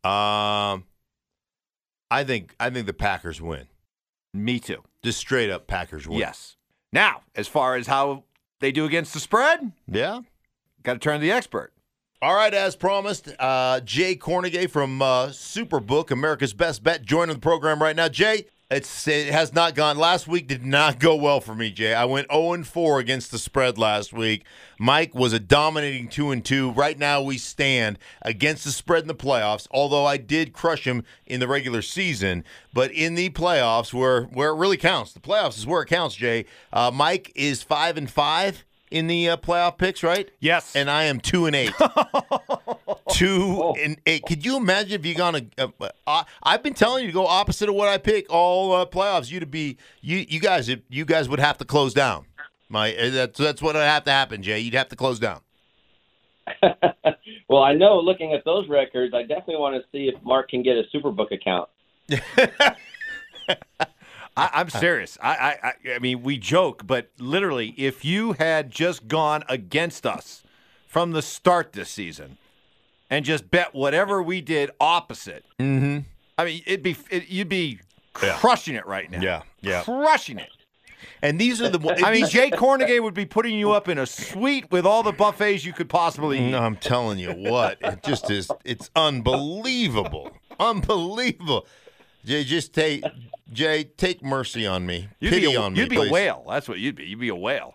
Um 0.04 0.84
I 2.10 2.24
think 2.24 2.56
I 2.60 2.70
think 2.70 2.86
the 2.88 2.94
Packers 2.94 3.42
win. 3.42 3.68
Me 4.34 4.60
too. 4.60 4.84
Just 5.04 5.20
straight 5.20 5.50
up 5.50 5.68
Packers 5.68 6.08
win. 6.08 6.20
Yes. 6.20 6.56
Now, 6.94 7.22
as 7.36 7.48
far 7.48 7.76
as 7.76 7.88
how 7.88 8.24
they 8.62 8.72
do 8.72 8.86
against 8.86 9.14
the 9.14 9.20
spread, 9.20 9.72
Yeah. 9.92 10.22
got 10.84 10.94
to 10.94 11.00
turn 11.00 11.20
to 11.20 11.22
the 11.22 11.32
expert. 11.32 11.74
All 12.20 12.34
right, 12.34 12.52
as 12.52 12.76
promised, 12.76 13.30
uh, 13.38 13.80
Jay 13.82 14.16
Kornegay 14.16 14.72
from 14.72 15.04
uh, 15.04 15.28
Superbook, 15.28 16.10
America's 16.10 16.52
Best 16.52 16.82
Bet, 16.82 17.04
joining 17.04 17.36
the 17.36 17.40
program 17.40 17.80
right 17.80 17.96
now. 17.96 18.08
Jay, 18.10 18.48
It's 18.72 19.08
it 19.08 19.32
has 19.32 19.54
not 19.54 19.76
gone. 19.76 20.00
Last 20.00 20.28
week 20.28 20.48
did 20.48 20.66
not 20.66 20.98
go 20.98 21.16
well 21.16 21.40
for 21.42 21.54
me, 21.54 21.70
Jay. 21.70 21.94
I 21.94 22.06
went 22.06 22.32
0 22.32 22.54
and 22.54 22.66
4 22.66 22.98
against 22.98 23.32
the 23.32 23.38
spread 23.38 23.78
last 23.78 24.14
week. 24.14 24.46
Mike 24.80 25.14
was 25.14 25.32
a 25.32 25.40
dominating 25.40 26.08
2 26.08 26.32
and 26.32 26.44
2. 26.44 26.72
Right 26.72 26.98
now 26.98 27.22
we 27.22 27.38
stand 27.38 28.00
against 28.24 28.66
the 28.66 28.72
spread 28.72 29.04
in 29.04 29.08
the 29.08 29.14
playoffs. 29.14 29.68
Although 29.70 30.06
I 30.06 30.18
did 30.18 30.54
crush 30.54 30.88
him 30.88 31.04
in 31.28 31.40
the 31.40 31.48
regular 31.48 31.84
season, 31.84 32.44
but 32.74 32.92
in 32.92 33.14
the 33.14 33.30
playoffs 33.30 33.94
where 33.94 34.24
where 34.24 34.50
it 34.50 34.58
really 34.58 34.78
counts, 34.78 35.14
the 35.14 35.20
playoffs 35.20 35.60
is 35.60 35.68
where 35.68 35.84
it 35.84 35.88
counts. 35.88 36.16
Jay, 36.16 36.46
uh, 36.74 36.90
Mike 36.92 37.32
is 37.36 37.62
five 37.62 37.96
and 37.96 38.10
five 38.10 38.66
in 38.92 39.08
the 39.08 39.30
uh, 39.30 39.38
playoff 39.38 39.78
picks, 39.78 40.04
right? 40.04 40.30
Yes. 40.40 40.76
And 40.76 40.90
I 40.90 41.04
am 41.04 41.20
two 41.20 41.46
and 41.46 41.56
eight. 41.56 41.74
two 43.12 43.74
and 43.80 43.98
eight. 44.06 44.24
Could 44.26 44.46
you 44.46 44.58
imagine 44.58 45.00
if 45.00 45.06
you 45.06 45.16
gone 45.16 45.36
a? 45.36 45.46
Uh, 45.58 45.90
uh, 46.06 46.24
I've 46.44 46.64
been 46.64 46.74
telling 46.74 47.04
you 47.04 47.12
to 47.12 47.14
go 47.14 47.28
opposite 47.28 47.70
of 47.70 47.76
what 47.76 47.88
I 47.88 47.98
pick 47.98 48.26
all 48.30 48.74
uh, 48.74 48.86
playoffs. 48.86 49.32
You 49.32 49.40
to 49.40 49.46
be 49.46 49.78
you 50.02 50.26
you 50.28 50.40
guys 50.40 50.70
you 50.90 51.06
guys 51.06 51.30
would 51.30 51.40
have 51.40 51.58
to 51.58 51.66
close 51.66 51.94
down. 51.94 52.26
My 52.70 52.96
uh, 52.96 53.10
that's 53.10 53.38
that's 53.38 53.62
what 53.62 53.76
would 53.76 53.82
have 53.82 54.04
to 54.06 54.12
happen, 54.12 54.42
Jay. 54.42 54.60
You'd 54.60 54.74
have 54.74 54.90
to 54.90 54.96
close 54.96 55.20
down. 55.20 55.42
well, 57.50 57.64
I 57.64 57.74
know 57.74 58.00
looking 58.00 58.34
at 58.34 58.46
those 58.46 58.70
records, 58.70 59.14
I 59.14 59.24
definitely 59.24 59.58
want 59.58 59.76
to 59.76 59.82
see 59.92 60.08
if 60.08 60.16
Mark 60.24 60.50
can 60.50 60.64
get 60.64 60.78
a 60.78 60.84
Superbook 60.96 61.32
account. 61.32 61.70
I, 64.38 64.62
am 64.62 64.70
serious. 64.70 65.18
I, 65.22 65.58
I, 65.64 65.74
I 65.96 66.00
mean, 66.00 66.22
we 66.22 66.38
joke, 66.38 66.86
but 66.86 67.10
literally, 67.18 67.74
if 67.78 68.06
you 68.06 68.34
had 68.34 68.70
just 68.70 69.08
gone 69.08 69.44
against 69.50 70.06
us 70.06 70.44
from 70.86 71.12
the 71.12 71.22
start 71.22 71.74
this 71.74 71.90
season 71.90 72.38
and 73.10 73.26
just 73.26 73.50
bet 73.50 73.74
whatever 73.74 74.22
we 74.22 74.42
did 74.42 74.70
opposite, 74.80 75.44
mm-hmm. 75.60 76.00
I 76.38 76.46
mean, 76.46 76.62
it'd 76.68 76.84
be 76.84 76.96
it, 77.10 77.30
you'd 77.30 77.50
be 77.50 77.80
crushing 78.14 78.76
yeah. 78.76 78.82
it 78.82 78.88
right 78.88 79.10
now. 79.10 79.22
Yeah, 79.22 79.42
yeah, 79.62 79.84
crushing 79.84 80.38
it. 80.38 80.50
And 81.22 81.40
these 81.40 81.62
are 81.62 81.70
the. 81.70 81.80
I 82.06 82.12
mean, 82.12 82.28
Jay 82.28 82.52
Kornegay 82.52 83.02
would 83.02 83.16
be 83.16 83.26
putting 83.26 83.56
you 83.56 83.72
up 83.72 83.88
in 83.88 83.98
a 83.98 84.06
suite 84.06 84.70
with 84.72 84.86
all 84.86 85.02
the 85.02 85.12
buffets 85.12 85.66
you 85.66 85.74
could 85.74 85.90
possibly 85.90 86.38
eat. 86.40 86.52
No, 86.52 86.60
I'm 86.60 86.76
telling 86.76 87.18
you 87.18 87.32
what, 87.32 87.80
it 87.82 88.04
just 88.04 88.30
is. 88.30 88.52
It's 88.64 88.92
unbelievable, 88.96 90.32
unbelievable. 90.60 91.66
Jay, 92.28 92.44
just 92.44 92.74
take 92.74 93.04
Jay, 93.52 93.86
take 93.86 94.22
mercy 94.22 94.68
on 94.68 94.86
me. 94.86 95.08
You'd 95.20 95.30
Pity 95.30 95.48
be 95.48 95.54
a, 95.56 95.62
on 95.62 95.74
me. 95.74 95.80
You'd 95.80 95.90
be 95.90 95.96
please. 95.96 96.10
a 96.10 96.14
whale. 96.14 96.46
That's 96.50 96.68
what 96.68 96.80
you'd 96.80 96.96
be. 96.96 97.06
You'd 97.06 97.22
be 97.22 97.30
a 97.30 97.36
whale. 97.36 97.74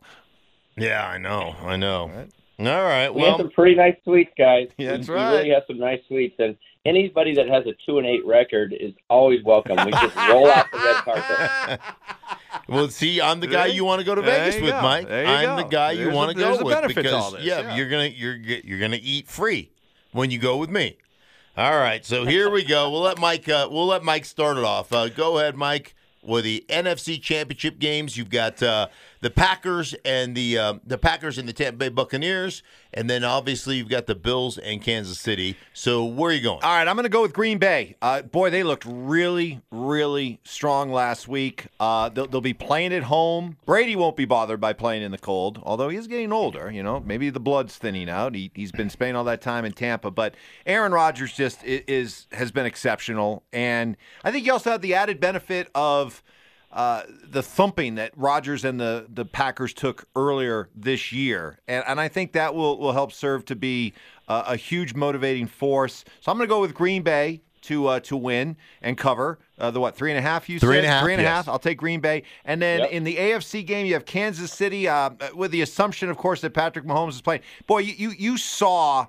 Yeah, 0.76 1.06
I 1.06 1.16
know. 1.16 1.56
I 1.62 1.76
know. 1.76 2.02
All 2.02 2.08
right. 2.08 2.28
All 2.58 2.66
right 2.66 3.08
we 3.12 3.22
well, 3.22 3.32
have 3.32 3.40
some 3.40 3.50
pretty 3.50 3.74
nice 3.74 3.96
sweets, 4.04 4.30
guys. 4.38 4.68
Yeah, 4.76 4.92
that's 4.92 5.08
we, 5.08 5.14
right. 5.14 5.30
We 5.30 5.36
really 5.38 5.50
have 5.50 5.62
some 5.66 5.78
nice 5.78 6.00
sweets, 6.06 6.36
and 6.38 6.56
anybody 6.84 7.34
that 7.34 7.48
has 7.48 7.64
a 7.66 7.72
two 7.86 7.96
and 7.98 8.06
eight 8.06 8.24
record 8.26 8.74
is 8.78 8.92
always 9.08 9.42
welcome. 9.42 9.84
We 9.84 9.90
just 9.90 10.14
roll 10.28 10.48
out 10.48 10.70
the 10.70 10.78
red 10.78 10.96
carpet. 10.96 11.80
well, 12.68 12.88
see, 12.88 13.22
I'm 13.22 13.40
the 13.40 13.46
guy 13.46 13.66
you 13.66 13.86
want 13.86 14.00
to 14.00 14.04
go 14.04 14.14
to 14.14 14.22
Vegas 14.22 14.60
with, 14.60 14.70
go. 14.70 14.82
Mike. 14.82 15.10
I'm 15.10 15.56
go. 15.56 15.62
the 15.62 15.68
guy 15.68 15.92
you 15.92 16.10
want 16.10 16.30
to 16.30 16.36
go 16.36 16.54
a 16.54 16.62
with 16.62 16.74
benefit 16.74 16.94
to 16.94 17.02
because 17.02 17.12
all 17.12 17.30
this, 17.32 17.42
yeah, 17.42 17.60
yeah. 17.60 17.76
you're 17.76 17.88
gonna 17.88 18.08
you're 18.08 18.36
you're 18.36 18.78
gonna 18.78 19.00
eat 19.00 19.28
free 19.28 19.72
when 20.12 20.30
you 20.30 20.38
go 20.38 20.58
with 20.58 20.70
me. 20.70 20.98
All 21.54 21.76
right, 21.78 22.02
so 22.02 22.24
here 22.24 22.48
we 22.48 22.64
go. 22.64 22.90
We'll 22.90 23.02
let 23.02 23.18
Mike. 23.18 23.46
Uh, 23.46 23.68
we'll 23.70 23.84
let 23.86 24.02
Mike 24.02 24.24
start 24.24 24.56
it 24.56 24.64
off. 24.64 24.90
Uh, 24.90 25.10
go 25.10 25.38
ahead, 25.38 25.54
Mike. 25.54 25.94
With 26.22 26.44
the 26.44 26.64
NFC 26.70 27.20
Championship 27.20 27.78
games, 27.78 28.16
you've 28.16 28.30
got 28.30 28.62
uh, 28.62 28.86
the 29.20 29.28
Packers 29.28 29.94
and 30.02 30.34
the 30.34 30.56
uh, 30.56 30.74
the 30.86 30.96
Packers 30.96 31.36
and 31.36 31.46
the 31.46 31.52
Tampa 31.52 31.76
Bay 31.76 31.88
Buccaneers, 31.90 32.62
and 32.94 33.08
then 33.08 33.24
obviously 33.24 33.76
you've 33.76 33.88
got 33.88 34.06
the 34.06 34.14
Bills 34.14 34.58
and 34.58 34.82
Kansas 34.82 35.18
City. 35.18 35.56
So 35.72 36.04
where 36.04 36.30
are 36.30 36.34
you 36.34 36.42
going? 36.42 36.60
All 36.62 36.76
right, 36.76 36.86
I'm 36.86 36.96
going 36.96 37.04
to 37.04 37.10
go 37.10 37.22
with 37.22 37.32
Green 37.32 37.58
Bay. 37.58 37.96
Uh, 38.02 38.22
boy, 38.22 38.50
they 38.50 38.62
looked 38.62 38.84
really, 38.86 39.60
really 39.70 40.40
strong 40.44 40.92
last 40.92 41.28
week. 41.28 41.66
Uh, 41.80 42.08
they'll, 42.08 42.26
they'll 42.26 42.40
be 42.40 42.54
playing 42.54 42.92
at 42.92 43.04
home. 43.04 43.56
Brady 43.64 43.96
won't 43.96 44.16
be 44.16 44.24
bothered 44.24 44.60
by 44.60 44.72
playing 44.72 45.02
in 45.02 45.10
the 45.10 45.18
cold, 45.18 45.60
although 45.62 45.88
he's 45.88 46.06
getting 46.06 46.32
older. 46.32 46.70
You 46.70 46.82
know, 46.82 47.00
maybe 47.00 47.30
the 47.30 47.40
blood's 47.40 47.76
thinning 47.76 48.08
out. 48.08 48.34
He, 48.34 48.50
he's 48.54 48.72
been 48.72 48.90
spending 48.90 49.16
all 49.16 49.24
that 49.24 49.40
time 49.40 49.64
in 49.64 49.72
Tampa, 49.72 50.10
but 50.10 50.34
Aaron 50.66 50.92
Rodgers 50.92 51.32
just 51.32 51.64
is, 51.64 51.82
is 51.86 52.26
has 52.32 52.50
been 52.50 52.66
exceptional, 52.66 53.42
and 53.52 53.96
I 54.24 54.30
think 54.30 54.46
you 54.46 54.52
also 54.52 54.70
have 54.70 54.82
the 54.82 54.94
added 54.94 55.20
benefit 55.20 55.68
of. 55.74 56.22
Uh, 56.72 57.02
the 57.30 57.42
thumping 57.42 57.96
that 57.96 58.12
Rodgers 58.16 58.64
and 58.64 58.80
the, 58.80 59.06
the 59.12 59.26
Packers 59.26 59.74
took 59.74 60.08
earlier 60.16 60.70
this 60.74 61.12
year. 61.12 61.58
And, 61.68 61.84
and 61.86 62.00
I 62.00 62.08
think 62.08 62.32
that 62.32 62.54
will, 62.54 62.78
will 62.78 62.92
help 62.92 63.12
serve 63.12 63.44
to 63.46 63.56
be 63.56 63.92
uh, 64.26 64.44
a 64.46 64.56
huge 64.56 64.94
motivating 64.94 65.46
force. 65.48 66.02
So 66.20 66.32
I'm 66.32 66.38
going 66.38 66.48
to 66.48 66.50
go 66.50 66.62
with 66.62 66.72
Green 66.74 67.02
Bay 67.02 67.42
to 67.62 67.86
uh, 67.86 68.00
to 68.00 68.16
win 68.16 68.56
and 68.80 68.98
cover 68.98 69.38
uh, 69.58 69.70
the 69.70 69.80
what 69.80 69.94
three 69.96 70.10
and 70.10 70.18
a 70.18 70.22
half 70.22 70.48
you 70.48 70.58
Three 70.58 70.76
said 70.76 70.78
and 70.78 70.86
a 70.86 70.90
half, 70.90 71.04
three 71.04 71.12
and 71.12 71.22
a 71.22 71.28
half. 71.28 71.48
I'll 71.48 71.58
take 71.60 71.78
Green 71.78 72.00
Bay 72.00 72.24
and 72.44 72.60
then 72.60 72.80
Yep. 72.80 72.90
in 72.90 73.04
the 73.04 73.16
AFC 73.16 73.64
game 73.64 73.86
you 73.86 73.92
have 73.94 74.04
Kansas 74.04 74.52
City 74.52 74.88
uh, 74.88 75.10
with 75.34 75.52
the 75.52 75.62
assumption 75.62 76.10
of 76.10 76.16
course 76.16 76.40
that 76.40 76.54
Patrick 76.54 76.84
Mahomes 76.84 77.10
is 77.10 77.20
playing. 77.20 77.42
Boy, 77.68 77.78
you 77.78 77.94
you, 77.96 78.10
you 78.18 78.36
saw 78.36 79.06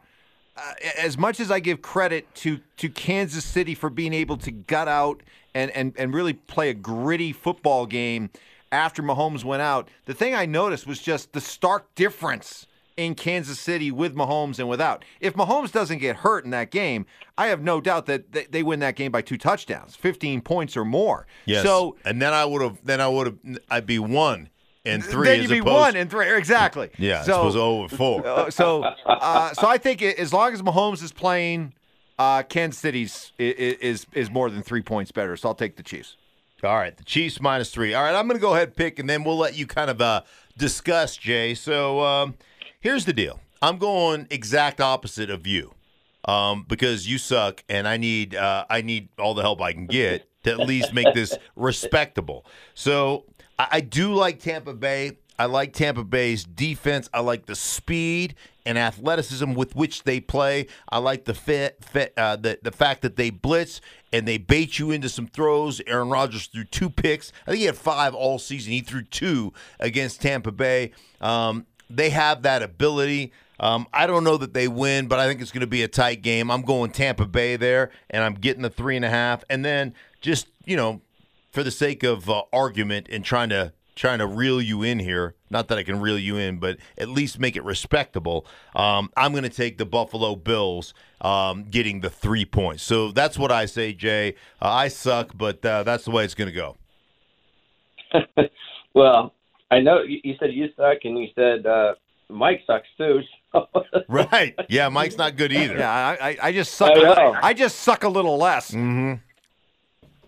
uh, 0.55 0.73
as 0.99 1.17
much 1.17 1.39
as 1.39 1.49
I 1.49 1.59
give 1.59 1.81
credit 1.81 2.33
to 2.35 2.59
to 2.77 2.89
Kansas 2.89 3.43
City 3.43 3.73
for 3.73 3.89
being 3.89 4.13
able 4.13 4.37
to 4.37 4.51
gut 4.51 4.87
out 4.87 5.23
and 5.53 5.71
and 5.71 5.93
and 5.97 6.13
really 6.13 6.33
play 6.33 6.69
a 6.69 6.73
gritty 6.73 7.31
football 7.31 7.85
game 7.85 8.29
after 8.71 9.03
Mahomes 9.03 9.43
went 9.43 9.61
out, 9.61 9.87
the 10.05 10.13
thing 10.13 10.33
I 10.33 10.45
noticed 10.47 10.87
was 10.87 10.99
just 10.99 11.33
the 11.33 11.41
stark 11.41 11.93
difference 11.95 12.65
in 12.97 13.15
Kansas 13.15 13.59
City 13.59 13.91
with 13.91 14.15
Mahomes 14.15 14.59
and 14.59 14.67
without. 14.69 15.03
If 15.19 15.33
Mahomes 15.35 15.71
doesn't 15.71 15.99
get 15.99 16.17
hurt 16.17 16.43
in 16.45 16.51
that 16.51 16.69
game, 16.71 17.05
I 17.37 17.47
have 17.47 17.61
no 17.61 17.81
doubt 17.81 18.05
that 18.07 18.31
they- 18.51 18.63
win 18.63 18.79
that 18.81 18.95
game 18.95 19.11
by 19.11 19.21
two 19.21 19.37
touchdowns, 19.37 19.95
15 19.95 20.41
points 20.41 20.77
or 20.77 20.85
more. 20.85 21.25
Yes. 21.45 21.63
So 21.63 21.97
and 22.05 22.21
then 22.21 22.33
I 22.33 22.45
would 22.45 22.61
have. 22.61 22.77
Then 22.83 23.01
I 23.01 23.07
would 23.07 23.27
have. 23.27 23.37
I'd 23.69 23.85
be 23.87 23.99
one 23.99 24.49
and 24.85 25.03
three. 25.03 25.27
then 25.27 25.41
you'd 25.41 25.49
be 25.51 25.57
opposed, 25.59 25.73
one 25.73 25.95
and 25.95 26.09
three. 26.09 26.31
Exactly. 26.35 26.89
Yeah, 26.97 27.23
So, 27.23 27.41
it 27.41 27.45
was 27.45 27.55
over 27.55 27.95
four. 27.95 28.25
Uh, 28.25 28.49
so, 28.61 28.83
uh, 28.83 29.53
so 29.53 29.67
I 29.67 29.77
think 29.77 30.01
as 30.01 30.33
long 30.33 30.53
as 30.53 30.61
Mahomes 30.61 31.01
is 31.03 31.11
playing, 31.11 31.73
uh, 32.19 32.43
Kansas 32.43 32.79
City's 32.79 33.31
i- 33.39 33.43
i- 33.43 33.77
is 33.81 34.05
is 34.13 34.29
more 34.29 34.49
than 34.49 34.61
three 34.63 34.81
points 34.81 35.11
better. 35.11 35.35
So 35.37 35.49
I'll 35.49 35.55
take 35.55 35.75
the 35.75 35.83
Chiefs. 35.83 36.15
All 36.63 36.75
right, 36.77 36.95
the 36.95 37.03
Chiefs 37.03 37.41
minus 37.41 37.71
three. 37.71 37.93
All 37.93 38.03
right, 38.03 38.15
I'm 38.15 38.25
going 38.27 38.39
to 38.39 38.41
go 38.41 38.53
ahead 38.53 38.69
and 38.69 38.75
pick, 38.77 38.97
and 38.97 39.09
then 39.09 39.23
we'll 39.25 39.37
let 39.37 39.57
you 39.57 39.67
kind 39.67 39.89
of 39.89 39.99
uh, 39.99 40.21
discuss, 40.57 41.17
Jay. 41.17 41.53
So 41.55 41.99
um, 42.01 42.35
here's 42.79 43.03
the 43.05 43.11
deal. 43.13 43.39
I'm 43.61 43.77
going 43.77 44.27
exact 44.29 44.79
opposite 44.79 45.29
of 45.29 45.45
you 45.45 45.73
um, 46.25 46.65
because 46.67 47.05
you 47.07 47.17
suck, 47.17 47.63
and 47.67 47.87
I 47.87 47.97
need 47.97 48.33
uh, 48.35 48.65
I 48.69 48.81
need 48.81 49.09
all 49.19 49.33
the 49.33 49.41
help 49.41 49.61
I 49.61 49.73
can 49.73 49.87
get 49.87 50.25
to 50.43 50.51
at 50.51 50.59
least 50.59 50.93
make 50.93 51.13
this 51.13 51.37
respectable. 51.57 52.45
So 52.75 53.25
I, 53.59 53.67
I 53.71 53.81
do 53.81 54.13
like 54.13 54.39
Tampa 54.39 54.73
Bay. 54.73 55.17
I 55.37 55.45
like 55.45 55.73
Tampa 55.73 56.03
Bay's 56.03 56.43
defense. 56.43 57.09
I 57.13 57.21
like 57.21 57.45
the 57.45 57.55
speed 57.55 58.35
and 58.65 58.77
athleticism 58.77 59.53
with 59.53 59.75
which 59.75 60.03
they 60.03 60.19
play. 60.19 60.67
I 60.89 60.99
like 60.99 61.25
the 61.25 61.33
fit, 61.33 61.83
fit 61.83 62.13
uh, 62.17 62.35
the 62.35 62.59
the 62.61 62.71
fact 62.71 63.01
that 63.01 63.15
they 63.15 63.29
blitz 63.29 63.81
and 64.11 64.27
they 64.27 64.37
bait 64.37 64.79
you 64.79 64.91
into 64.91 65.09
some 65.09 65.27
throws. 65.27 65.81
Aaron 65.87 66.09
Rodgers 66.09 66.47
threw 66.47 66.63
two 66.63 66.89
picks. 66.89 67.31
I 67.47 67.51
think 67.51 67.59
he 67.59 67.65
had 67.65 67.77
five 67.77 68.13
all 68.13 68.39
season. 68.39 68.73
He 68.73 68.81
threw 68.81 69.03
two 69.03 69.53
against 69.79 70.21
Tampa 70.21 70.51
Bay. 70.51 70.91
Um, 71.19 71.65
they 71.89 72.11
have 72.11 72.43
that 72.43 72.61
ability. 72.61 73.33
Um, 73.59 73.87
I 73.93 74.07
don't 74.07 74.23
know 74.23 74.37
that 74.37 74.53
they 74.53 74.67
win, 74.67 75.07
but 75.07 75.19
I 75.19 75.27
think 75.27 75.41
it's 75.41 75.51
going 75.51 75.61
to 75.61 75.67
be 75.67 75.83
a 75.83 75.87
tight 75.87 76.21
game. 76.21 76.51
I'm 76.51 76.63
going 76.63 76.91
Tampa 76.91 77.25
Bay 77.25 77.55
there, 77.55 77.91
and 78.09 78.23
I'm 78.23 78.33
getting 78.33 78.61
the 78.61 78.69
three 78.69 78.95
and 78.95 79.05
a 79.05 79.09
half. 79.09 79.43
And 79.49 79.63
then 79.63 79.93
just 80.21 80.47
you 80.65 80.75
know, 80.77 81.01
for 81.51 81.63
the 81.63 81.71
sake 81.71 82.03
of 82.03 82.29
uh, 82.29 82.43
argument 82.51 83.07
and 83.09 83.23
trying 83.23 83.49
to 83.49 83.73
trying 83.95 84.19
to 84.19 84.27
reel 84.27 84.61
you 84.61 84.83
in 84.83 84.99
here, 84.99 85.35
not 85.49 85.67
that 85.67 85.77
I 85.77 85.83
can 85.83 85.99
reel 85.99 86.17
you 86.17 86.37
in, 86.37 86.59
but 86.59 86.77
at 86.97 87.09
least 87.09 87.39
make 87.39 87.55
it 87.55 87.63
respectable. 87.63 88.45
Um, 88.75 89.09
I'm 89.15 89.31
going 89.31 89.43
to 89.43 89.49
take 89.49 89.77
the 89.77 89.85
Buffalo 89.85 90.35
Bills 90.35 90.93
um, 91.21 91.65
getting 91.65 92.01
the 92.01 92.09
three 92.09 92.45
points. 92.45 92.83
So 92.83 93.11
that's 93.11 93.37
what 93.37 93.51
I 93.51 93.65
say, 93.65 93.93
Jay. 93.93 94.35
Uh, 94.61 94.69
I 94.69 94.87
suck, 94.87 95.31
but 95.35 95.63
uh, 95.65 95.83
that's 95.83 96.05
the 96.05 96.11
way 96.11 96.25
it's 96.25 96.35
going 96.35 96.51
to 96.51 96.55
go. 96.55 96.77
well, 98.93 99.33
I 99.71 99.79
know 99.79 100.01
you, 100.01 100.19
you 100.23 100.35
said 100.39 100.53
you 100.53 100.69
suck, 100.75 100.97
and 101.03 101.17
you 101.17 101.27
said 101.35 101.65
uh, 101.65 101.95
Mike 102.29 102.61
sucks 102.65 102.87
too. 102.97 103.21
So. 103.51 103.67
Right? 104.09 104.55
Yeah, 104.67 104.89
Mike's 104.89 105.17
not 105.17 105.37
good 105.37 105.51
either. 105.53 105.77
Yeah, 105.77 105.91
I, 105.91 106.29
I, 106.29 106.37
I 106.43 106.51
just 106.51 106.73
suck. 106.73 106.91
I 106.91 107.01
know. 107.01 107.35
I 107.41 107.53
just 107.53 107.79
suck 107.79 108.03
a 108.03 108.09
little 108.09 108.37
less. 108.37 108.71
Mm-hmm. 108.71 109.13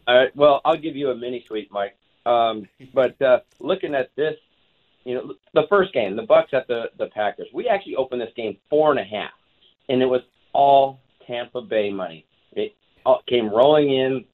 All 0.08 0.18
right. 0.18 0.36
Well, 0.36 0.62
I'll 0.64 0.78
give 0.78 0.96
you 0.96 1.10
a 1.10 1.16
mini 1.16 1.44
sweep, 1.48 1.72
Mike. 1.72 1.98
Um, 2.26 2.68
but 2.94 3.22
uh, 3.22 3.40
looking 3.60 3.94
at 3.96 4.10
this, 4.16 4.36
you 5.04 5.16
know, 5.16 5.34
the 5.54 5.68
first 5.70 5.94
game, 5.94 6.16
the 6.16 6.24
Bucks 6.24 6.54
at 6.54 6.68
the 6.68 6.86
the 6.98 7.08
Packers. 7.08 7.48
We 7.54 7.68
actually 7.68 7.96
opened 7.96 8.22
this 8.22 8.34
game 8.36 8.58
four 8.70 8.92
and 8.92 9.00
a 9.00 9.04
half, 9.04 9.32
and 9.90 10.02
it 10.02 10.08
was 10.08 10.22
all 10.54 11.00
Tampa 11.28 11.62
Bay 11.62 11.92
money. 11.92 12.26
It 12.54 12.76
all 13.06 13.22
came 13.28 13.50
rolling 13.50 13.92
in, 13.92 14.26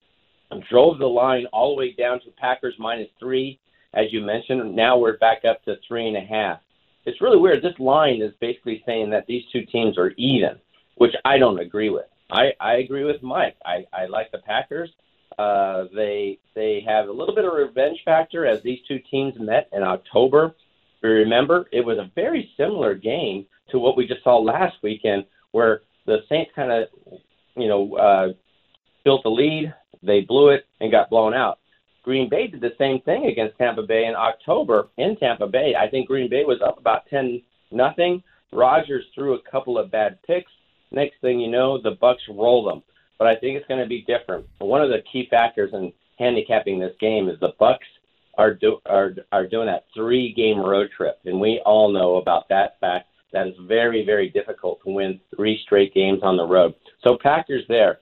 drove 0.70 1.00
the 1.00 1.08
line 1.08 1.46
all 1.48 1.76
the 1.76 1.80
way 1.80 1.94
down 1.94 2.20
to 2.22 2.32
Packers 2.32 2.76
minus 2.80 3.10
three, 3.20 3.60
as 3.94 4.12
you 4.12 4.22
mentioned. 4.22 4.76
Now 4.76 4.98
we're 4.98 5.18
back 5.18 5.44
up 5.46 5.64
to 5.66 5.76
three 5.88 6.08
and 6.08 6.18
a 6.18 6.22
half. 6.22 6.60
It's 7.06 7.22
really 7.22 7.38
weird. 7.38 7.64
This 7.64 7.78
line 7.80 8.22
is 8.22 8.34
basically 8.40 8.84
saying 8.86 9.10
that 9.10 9.26
these 9.28 9.44
two 9.52 9.66
teams 9.66 9.98
are 9.98 10.12
even, 10.18 10.60
which 10.96 11.14
I 11.26 11.38
don't 11.38 11.60
agree 11.60 11.90
with. 11.90 12.06
I, 12.30 12.52
I 12.60 12.76
agree 12.76 13.04
with 13.04 13.22
Mike. 13.24 13.58
I, 13.66 13.86
I 13.92 14.06
like 14.06 14.32
the 14.32 14.38
Packers. 14.38 14.90
Uh, 15.38 15.86
they 15.96 16.40
they 16.56 16.84
have 16.86 17.08
a 17.08 17.12
little 17.12 17.34
bit 17.34 17.46
of 17.46 17.54
revenge 17.54 18.00
factor 18.04 18.46
as 18.46 18.62
these 18.64 18.80
two 18.88 19.00
teams 19.10 19.34
met 19.40 19.70
in 19.72 19.84
October. 19.84 20.56
If 20.98 21.04
you 21.04 21.10
remember, 21.10 21.68
it 21.72 21.86
was 21.86 21.98
a 21.98 22.12
very 22.16 22.52
similar 22.58 22.96
game 22.96 23.46
to 23.70 23.80
what 23.80 23.98
we 23.98 24.08
just 24.08 24.24
saw 24.24 24.38
last 24.38 24.76
weekend, 24.84 25.26
where 25.52 25.82
the 26.06 26.20
Saints 26.30 26.52
kind 26.56 26.72
of, 26.72 26.88
you 27.56 27.68
know, 27.68 27.96
uh, 27.96 28.28
built 29.04 29.24
the 29.24 29.30
lead, 29.30 29.74
they 30.04 30.22
blew 30.22 30.50
it, 30.50 30.66
and 30.80 30.92
got 30.92 31.10
blown 31.10 31.34
out. 31.34 31.60
Green 32.04 32.30
Bay 32.30 32.48
did 32.48 32.62
the 32.62 32.74
same 32.78 33.00
thing 33.02 33.28
against 33.28 33.58
Tampa 33.58 33.84
Bay 33.84 34.06
in 34.06 34.16
October 34.16 34.90
in 34.98 35.16
Tampa 35.18 35.48
Bay. 35.48 35.76
I 35.80 35.88
think 35.90 36.08
Green 36.08 36.30
Bay 36.30 36.44
was 36.46 36.60
up 36.66 36.78
about 36.80 37.08
ten 37.10 37.42
nothing. 37.72 38.24
Rodgers 38.52 39.06
threw 39.16 39.36
a 39.36 39.52
couple 39.52 39.78
of 39.78 39.92
bad 39.92 40.22
picks. 40.24 40.52
Next 40.92 41.16
thing 41.22 41.40
you 41.40 41.50
know, 41.50 41.82
the 41.82 41.92
Bucks 41.92 42.24
roll 42.30 42.66
them. 42.66 42.84
But 43.22 43.28
I 43.28 43.36
think 43.36 43.56
it's 43.56 43.68
going 43.68 43.80
to 43.80 43.88
be 43.88 44.02
different. 44.08 44.48
One 44.58 44.82
of 44.82 44.90
the 44.90 45.04
key 45.14 45.28
factors 45.30 45.70
in 45.74 45.94
handicapping 46.18 46.80
this 46.80 46.96
game 47.00 47.30
is 47.30 47.40
the 47.40 47.54
Bucks 47.60 47.86
are 48.36 48.56
do, 48.56 48.80
are 48.88 49.14
are 49.32 49.46
doing 49.46 49.68
that 49.68 49.86
three 49.94 50.34
game 50.34 50.58
road 50.58 50.90
trip, 50.98 51.20
and 51.26 51.40
we 51.40 51.62
all 51.64 51.92
know 51.92 52.16
about 52.16 52.50
that 52.50 52.80
fact. 52.80 53.10
That 53.32 53.46
is 53.46 53.54
very 53.68 54.04
very 54.04 54.32
difficult 54.32 54.80
to 54.84 54.90
win 54.90 55.20
three 55.36 55.62
straight 55.64 55.94
games 55.94 56.22
on 56.24 56.36
the 56.36 56.48
road. 56.48 56.74
So 57.04 57.16
Packers 57.22 57.64
there. 57.70 58.00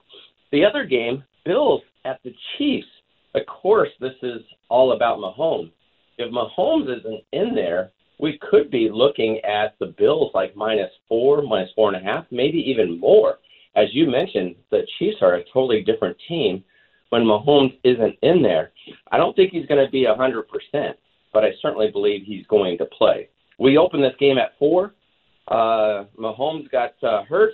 The 0.54 0.64
other 0.64 0.86
game, 0.86 1.26
Bills 1.44 1.82
at 2.06 2.22
the 2.24 2.34
Chiefs. 2.58 2.88
Of 3.36 3.46
course, 3.46 3.90
this 4.00 4.16
is 4.24 4.40
all 4.70 4.94
about 4.94 5.20
Mahomes. 5.20 5.74
If 6.18 6.32
Mahomes 6.32 6.98
isn't 6.98 7.24
in 7.34 7.54
there, 7.54 7.92
we 8.22 8.40
could 8.50 8.72
be 8.72 8.90
looking 8.90 9.40
at 9.40 9.78
the 9.80 9.94
Bills 9.98 10.32
like 10.34 10.56
minus 10.56 10.92
four, 11.10 11.42
minus 11.42 11.72
four 11.76 11.94
and 11.94 11.98
a 11.98 12.10
half, 12.10 12.26
maybe 12.32 12.60
even 12.60 13.02
more. 13.02 13.40
As 13.80 13.88
you 13.94 14.10
mentioned, 14.10 14.56
the 14.72 14.82
Chiefs 14.98 15.18
are 15.22 15.36
a 15.36 15.44
totally 15.54 15.84
different 15.84 16.18
team 16.28 16.66
when 17.12 17.24
Mahomes 17.24 17.78
isn't 17.86 18.18
in 18.22 18.42
there. 18.42 18.72
I 19.10 19.18
don't 19.18 19.34
think 19.38 19.52
he's 19.52 19.66
going 19.68 19.84
to 19.84 19.90
be 19.90 20.06
100%, 20.06 20.94
but 21.32 21.46
I 21.46 21.52
certainly 21.62 21.90
believe 21.90 22.24
he's 22.26 22.46
going 22.48 22.78
to 22.80 22.86
play. 22.86 23.30
We 23.58 23.78
opened 23.78 24.04
this 24.04 24.16
game 24.20 24.38
at 24.38 24.58
four. 24.60 24.96
Uh, 25.48 26.04
Mahomes 26.20 26.70
got 26.70 26.92
uh, 27.04 27.24
hurt. 27.24 27.54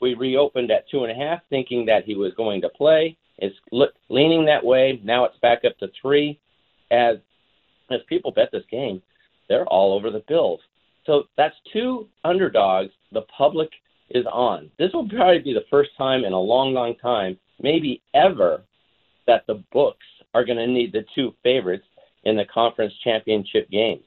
We 0.00 0.14
reopened 0.14 0.70
at 0.70 0.88
two 0.88 1.02
and 1.02 1.10
a 1.10 1.14
half, 1.14 1.40
thinking 1.50 1.84
that 1.86 2.04
he 2.04 2.14
was 2.14 2.32
going 2.36 2.60
to 2.60 2.68
play. 2.68 3.16
It's 3.38 3.56
le- 3.72 3.88
leaning 4.08 4.44
that 4.46 4.64
way. 4.64 5.00
Now 5.02 5.24
it's 5.24 5.38
back 5.42 5.64
up 5.66 5.76
to 5.78 5.88
three. 6.00 6.38
As 6.92 7.16
as 7.90 8.00
people 8.08 8.30
bet 8.30 8.50
this 8.52 8.64
game, 8.70 9.02
they're 9.48 9.66
all 9.66 9.94
over 9.94 10.10
the 10.10 10.22
Bills. 10.28 10.60
So 11.06 11.24
that's 11.36 11.54
two 11.72 12.08
underdogs 12.24 12.90
the 13.12 13.22
public 13.36 13.70
is 14.10 14.26
on. 14.26 14.70
This 14.78 14.92
will 14.92 15.08
probably 15.08 15.40
be 15.40 15.52
the 15.52 15.64
first 15.70 15.90
time 15.96 16.24
in 16.24 16.32
a 16.32 16.40
long, 16.40 16.72
long 16.72 16.94
time, 16.96 17.38
maybe 17.60 18.02
ever, 18.14 18.62
that 19.26 19.46
the 19.46 19.62
books 19.72 20.06
are 20.34 20.44
going 20.44 20.58
to 20.58 20.66
need 20.66 20.92
the 20.92 21.04
two 21.14 21.34
favorites 21.42 21.86
in 22.24 22.36
the 22.36 22.44
conference 22.44 22.92
championship 23.02 23.70
games. 23.70 24.02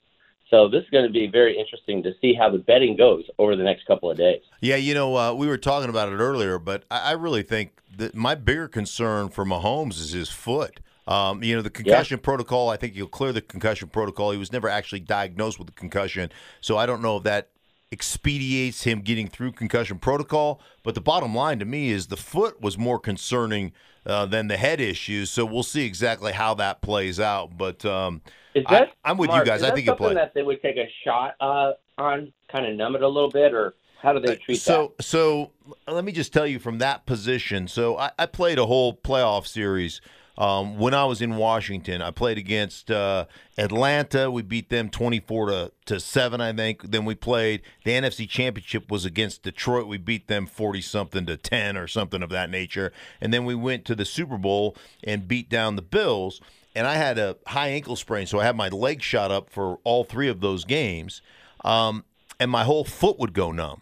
So 0.49 0.67
this 0.67 0.83
is 0.83 0.89
going 0.89 1.05
to 1.05 1.11
be 1.11 1.27
very 1.27 1.57
interesting 1.57 2.01
to 2.03 2.11
see 2.21 2.33
how 2.33 2.49
the 2.49 2.57
betting 2.57 2.97
goes 2.97 3.23
over 3.37 3.55
the 3.55 3.63
next 3.63 3.85
couple 3.85 4.09
of 4.09 4.17
days. 4.17 4.41
Yeah, 4.61 4.77
you 4.77 4.93
know, 4.93 5.15
uh, 5.15 5.33
we 5.33 5.47
were 5.47 5.57
talking 5.57 5.89
about 5.89 6.11
it 6.11 6.15
earlier, 6.15 6.57
but 6.57 6.85
I, 6.89 6.99
I 6.99 7.11
really 7.11 7.43
think 7.43 7.71
that 7.97 8.15
my 8.15 8.35
bigger 8.35 8.67
concern 8.67 9.29
for 9.29 9.45
Mahomes 9.45 9.99
is 9.99 10.11
his 10.11 10.29
foot. 10.29 10.79
Um, 11.07 11.43
you 11.43 11.55
know, 11.55 11.61
the 11.61 11.69
concussion 11.69 12.17
yeah. 12.17 12.23
protocol, 12.23 12.69
I 12.69 12.77
think 12.77 12.93
he'll 12.93 13.07
clear 13.07 13.31
the 13.31 13.41
concussion 13.41 13.89
protocol. 13.89 14.31
He 14.31 14.37
was 14.37 14.51
never 14.51 14.69
actually 14.69 14.99
diagnosed 15.01 15.57
with 15.57 15.69
a 15.69 15.73
concussion. 15.73 16.31
So 16.61 16.77
I 16.77 16.85
don't 16.85 17.01
know 17.01 17.17
if 17.17 17.23
that 17.23 17.49
expedites 17.91 18.83
him 18.83 19.01
getting 19.01 19.27
through 19.27 19.53
concussion 19.53 19.99
protocol. 19.99 20.61
But 20.83 20.95
the 20.95 21.01
bottom 21.01 21.33
line 21.35 21.59
to 21.59 21.65
me 21.65 21.89
is 21.89 22.07
the 22.07 22.17
foot 22.17 22.61
was 22.61 22.77
more 22.77 22.99
concerning 22.99 23.73
uh, 24.05 24.25
than 24.25 24.47
the 24.47 24.57
head 24.57 24.79
issues. 24.79 25.29
So 25.29 25.45
we'll 25.45 25.63
see 25.63 25.85
exactly 25.85 26.31
how 26.31 26.53
that 26.55 26.81
plays 26.81 27.19
out. 27.19 27.57
But 27.57 27.85
um, 27.85 28.21
is 28.53 28.65
that, 28.69 28.93
I, 29.03 29.11
am 29.11 29.17
with 29.17 29.29
Mark, 29.29 29.45
you 29.45 29.51
guys. 29.51 29.63
I 29.63 29.71
think 29.71 29.85
he'll 29.85 29.95
play. 29.95 30.13
that 30.13 30.33
they 30.33 30.43
would 30.43 30.61
take 30.61 30.77
a 30.77 30.89
shot 31.03 31.35
uh, 31.39 31.73
on, 31.97 32.31
kind 32.51 32.65
of 32.65 32.75
numb 32.75 32.95
it 32.95 33.03
a 33.03 33.07
little 33.07 33.29
bit, 33.29 33.53
or 33.53 33.75
how 34.01 34.13
do 34.13 34.19
they 34.19 34.35
treat 34.35 34.55
so, 34.55 34.93
that? 34.97 35.03
So 35.03 35.51
let 35.87 36.05
me 36.05 36.11
just 36.11 36.31
tell 36.31 36.47
you 36.47 36.59
from 36.59 36.77
that 36.79 37.05
position. 37.05 37.67
So 37.67 37.97
I, 37.97 38.11
I 38.17 38.25
played 38.25 38.59
a 38.59 38.65
whole 38.65 38.93
playoff 38.93 39.47
series– 39.47 40.01
um, 40.39 40.77
when 40.77 40.93
I 40.93 41.03
was 41.03 41.21
in 41.21 41.35
Washington, 41.35 42.01
I 42.01 42.11
played 42.11 42.37
against 42.37 42.89
uh, 42.89 43.25
Atlanta. 43.57 44.31
We 44.31 44.41
beat 44.41 44.69
them 44.69 44.89
24 44.89 45.45
to, 45.47 45.71
to 45.87 45.99
7, 45.99 46.39
I 46.39 46.53
think. 46.53 46.81
Then 46.91 47.03
we 47.03 47.13
played 47.13 47.61
the 47.83 47.91
NFC 47.91 48.27
Championship 48.27 48.89
was 48.89 49.03
against 49.03 49.43
Detroit. 49.43 49.87
We 49.87 49.97
beat 49.97 50.29
them 50.29 50.45
40 50.45 50.79
something 50.79 51.25
to 51.25 51.35
10 51.35 51.75
or 51.75 51.87
something 51.87 52.23
of 52.23 52.29
that 52.29 52.49
nature. 52.49 52.93
And 53.19 53.33
then 53.33 53.43
we 53.43 53.53
went 53.53 53.83
to 53.85 53.95
the 53.95 54.05
Super 54.05 54.37
Bowl 54.37 54.77
and 55.03 55.27
beat 55.27 55.49
down 55.49 55.75
the 55.75 55.81
Bills. 55.81 56.39
And 56.73 56.87
I 56.87 56.95
had 56.95 57.19
a 57.19 57.35
high 57.45 57.69
ankle 57.69 57.97
sprain, 57.97 58.25
so 58.25 58.39
I 58.39 58.45
had 58.45 58.55
my 58.55 58.69
leg 58.69 59.01
shot 59.01 59.31
up 59.31 59.49
for 59.49 59.79
all 59.83 60.05
three 60.05 60.29
of 60.29 60.39
those 60.39 60.63
games. 60.63 61.21
Um, 61.65 62.05
and 62.39 62.49
my 62.49 62.63
whole 62.63 62.85
foot 62.85 63.19
would 63.19 63.33
go 63.33 63.51
numb. 63.51 63.81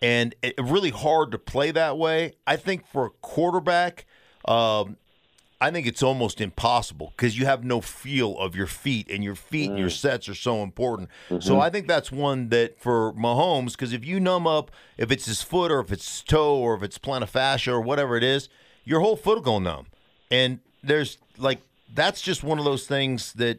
And 0.00 0.34
it 0.40 0.54
really 0.58 0.88
hard 0.88 1.30
to 1.32 1.38
play 1.38 1.72
that 1.72 1.98
way. 1.98 2.32
I 2.46 2.56
think 2.56 2.86
for 2.86 3.04
a 3.04 3.10
quarterback, 3.10 4.06
um, 4.46 4.96
I 5.60 5.70
think 5.70 5.86
it's 5.86 6.02
almost 6.02 6.40
impossible 6.40 7.12
because 7.16 7.38
you 7.38 7.44
have 7.44 7.64
no 7.64 7.80
feel 7.82 8.38
of 8.38 8.56
your 8.56 8.66
feet, 8.66 9.10
and 9.10 9.22
your 9.22 9.34
feet 9.34 9.66
mm. 9.66 9.70
and 9.70 9.78
your 9.78 9.88
mm. 9.88 9.98
sets 9.98 10.28
are 10.28 10.34
so 10.34 10.62
important. 10.62 11.10
Mm-hmm. 11.28 11.40
So 11.40 11.60
I 11.60 11.68
think 11.68 11.86
that's 11.86 12.10
one 12.10 12.48
that 12.48 12.80
for 12.80 13.12
Mahomes, 13.12 13.72
because 13.72 13.92
if 13.92 14.04
you 14.04 14.20
numb 14.20 14.46
up, 14.46 14.70
if 14.96 15.10
it's 15.10 15.26
his 15.26 15.42
foot 15.42 15.70
or 15.70 15.80
if 15.80 15.92
it's 15.92 16.08
his 16.08 16.22
toe 16.22 16.56
or 16.56 16.74
if 16.74 16.82
it's 16.82 16.98
plantar 16.98 17.28
fascia 17.28 17.72
or 17.72 17.80
whatever 17.80 18.16
it 18.16 18.24
is, 18.24 18.48
your 18.84 19.00
whole 19.00 19.16
foot 19.16 19.36
will 19.36 19.42
go 19.42 19.58
numb. 19.58 19.86
And 20.30 20.60
there's 20.82 21.18
like 21.36 21.60
that's 21.92 22.22
just 22.22 22.42
one 22.42 22.58
of 22.58 22.64
those 22.64 22.86
things 22.86 23.34
that 23.34 23.58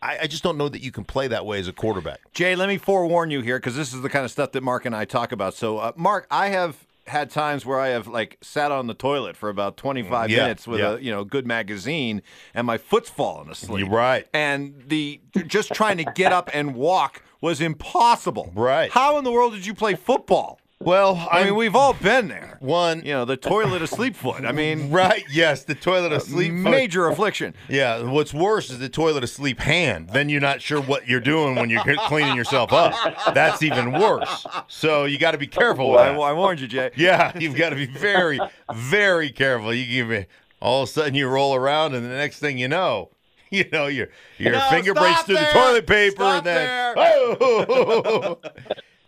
I, 0.00 0.20
I, 0.22 0.26
just 0.26 0.42
don't 0.42 0.56
know 0.56 0.68
that 0.68 0.82
you 0.82 0.90
can 0.90 1.04
play 1.04 1.28
that 1.28 1.44
way 1.44 1.58
as 1.58 1.68
a 1.68 1.72
quarterback. 1.72 2.20
Jay, 2.32 2.56
let 2.56 2.68
me 2.68 2.78
forewarn 2.78 3.30
you 3.30 3.40
here 3.40 3.58
because 3.58 3.76
this 3.76 3.92
is 3.92 4.02
the 4.02 4.08
kind 4.08 4.24
of 4.24 4.30
stuff 4.30 4.52
that 4.52 4.62
Mark 4.62 4.84
and 4.84 4.96
I 4.96 5.04
talk 5.04 5.32
about. 5.32 5.54
So, 5.54 5.78
uh, 5.78 5.92
Mark, 5.96 6.26
I 6.30 6.48
have 6.48 6.86
had 7.06 7.30
times 7.30 7.66
where 7.66 7.80
I 7.80 7.88
have 7.88 8.06
like 8.06 8.38
sat 8.40 8.70
on 8.70 8.86
the 8.86 8.94
toilet 8.94 9.36
for 9.36 9.48
about 9.48 9.76
25 9.76 10.30
yeah, 10.30 10.36
minutes 10.38 10.66
with 10.66 10.80
yeah. 10.80 10.94
a 10.94 10.98
you 10.98 11.10
know 11.10 11.24
good 11.24 11.46
magazine 11.46 12.22
and 12.54 12.66
my 12.66 12.78
foot's 12.78 13.10
fallen 13.10 13.50
asleep. 13.50 13.86
You're 13.86 13.96
right. 13.96 14.26
And 14.32 14.84
the 14.86 15.20
just 15.46 15.74
trying 15.74 15.98
to 15.98 16.04
get 16.14 16.32
up 16.32 16.50
and 16.54 16.74
walk 16.74 17.22
was 17.40 17.60
impossible. 17.60 18.52
Right. 18.54 18.90
How 18.90 19.18
in 19.18 19.24
the 19.24 19.32
world 19.32 19.52
did 19.52 19.66
you 19.66 19.74
play 19.74 19.94
football? 19.94 20.60
Well, 20.84 21.28
I 21.30 21.44
mean, 21.44 21.54
we've 21.54 21.76
all 21.76 21.94
been 21.94 22.28
there. 22.28 22.56
One, 22.60 23.04
you 23.04 23.12
know, 23.12 23.24
the 23.24 23.36
toilet 23.36 23.82
asleep 23.82 24.16
foot. 24.16 24.44
I 24.44 24.52
mean, 24.52 24.90
right? 24.90 25.24
Yes, 25.30 25.64
the 25.64 25.74
toilet 25.74 26.12
uh, 26.12 26.16
asleep. 26.16 26.52
Major 26.52 26.62
foot. 26.62 26.70
Major 26.70 27.08
affliction. 27.08 27.54
Yeah. 27.68 28.02
What's 28.02 28.34
worse 28.34 28.70
is 28.70 28.78
the 28.78 28.88
toilet 28.88 29.24
asleep 29.24 29.60
hand. 29.60 30.10
Then 30.10 30.28
you're 30.28 30.40
not 30.40 30.60
sure 30.60 30.80
what 30.80 31.08
you're 31.08 31.20
doing 31.20 31.54
when 31.54 31.70
you're 31.70 31.82
cleaning 32.06 32.36
yourself 32.36 32.72
up. 32.72 32.94
That's 33.34 33.62
even 33.62 33.92
worse. 33.92 34.46
So 34.68 35.04
you 35.04 35.18
got 35.18 35.32
to 35.32 35.38
be 35.38 35.46
careful. 35.46 35.90
Well, 35.90 36.22
I, 36.22 36.30
I, 36.30 36.32
warned 36.32 36.60
you, 36.60 36.68
Jay. 36.68 36.90
Yeah, 37.02 37.36
you've 37.38 37.56
got 37.56 37.70
to 37.70 37.76
be 37.76 37.86
very, 37.86 38.38
very 38.72 39.30
careful. 39.30 39.74
You 39.74 39.86
give 39.86 40.08
me 40.08 40.26
all 40.60 40.82
of 40.82 40.88
a 40.88 40.92
sudden 40.92 41.14
you 41.14 41.26
roll 41.28 41.54
around, 41.54 41.94
and 41.94 42.04
the 42.04 42.10
next 42.10 42.38
thing 42.38 42.58
you 42.58 42.68
know, 42.68 43.10
you 43.50 43.68
know 43.72 43.86
your 43.86 44.08
your 44.38 44.52
no, 44.52 44.60
finger 44.70 44.94
breaks 44.94 45.22
through 45.22 45.34
there. 45.34 45.52
the 45.52 45.58
toilet 45.58 45.86
paper, 45.86 46.14
stop 46.16 46.36
and 46.38 46.46
then 46.46 46.66
there. 46.66 46.94
oh. 46.98 48.38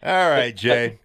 all 0.02 0.30
right, 0.30 0.54
Jay. 0.56 0.98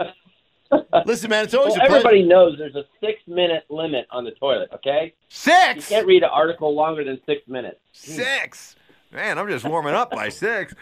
Listen, 1.05 1.29
man, 1.29 1.45
it's 1.45 1.53
always 1.53 1.73
well, 1.73 1.81
a 1.81 1.85
everybody 1.85 2.23
knows 2.23 2.57
there's 2.57 2.75
a 2.75 2.85
six 2.99 3.19
minute 3.27 3.65
limit 3.69 4.07
on 4.11 4.23
the 4.23 4.31
toilet. 4.31 4.69
Okay, 4.73 5.13
six. 5.27 5.89
You 5.89 5.95
can't 5.95 6.07
read 6.07 6.23
an 6.23 6.29
article 6.31 6.73
longer 6.75 7.03
than 7.03 7.19
six 7.25 7.47
minutes. 7.47 7.79
Six. 7.93 8.75
Man, 9.11 9.39
I'm 9.39 9.47
just 9.47 9.65
warming 9.65 9.95
up 9.95 10.11
by 10.11 10.29
six. 10.29 10.73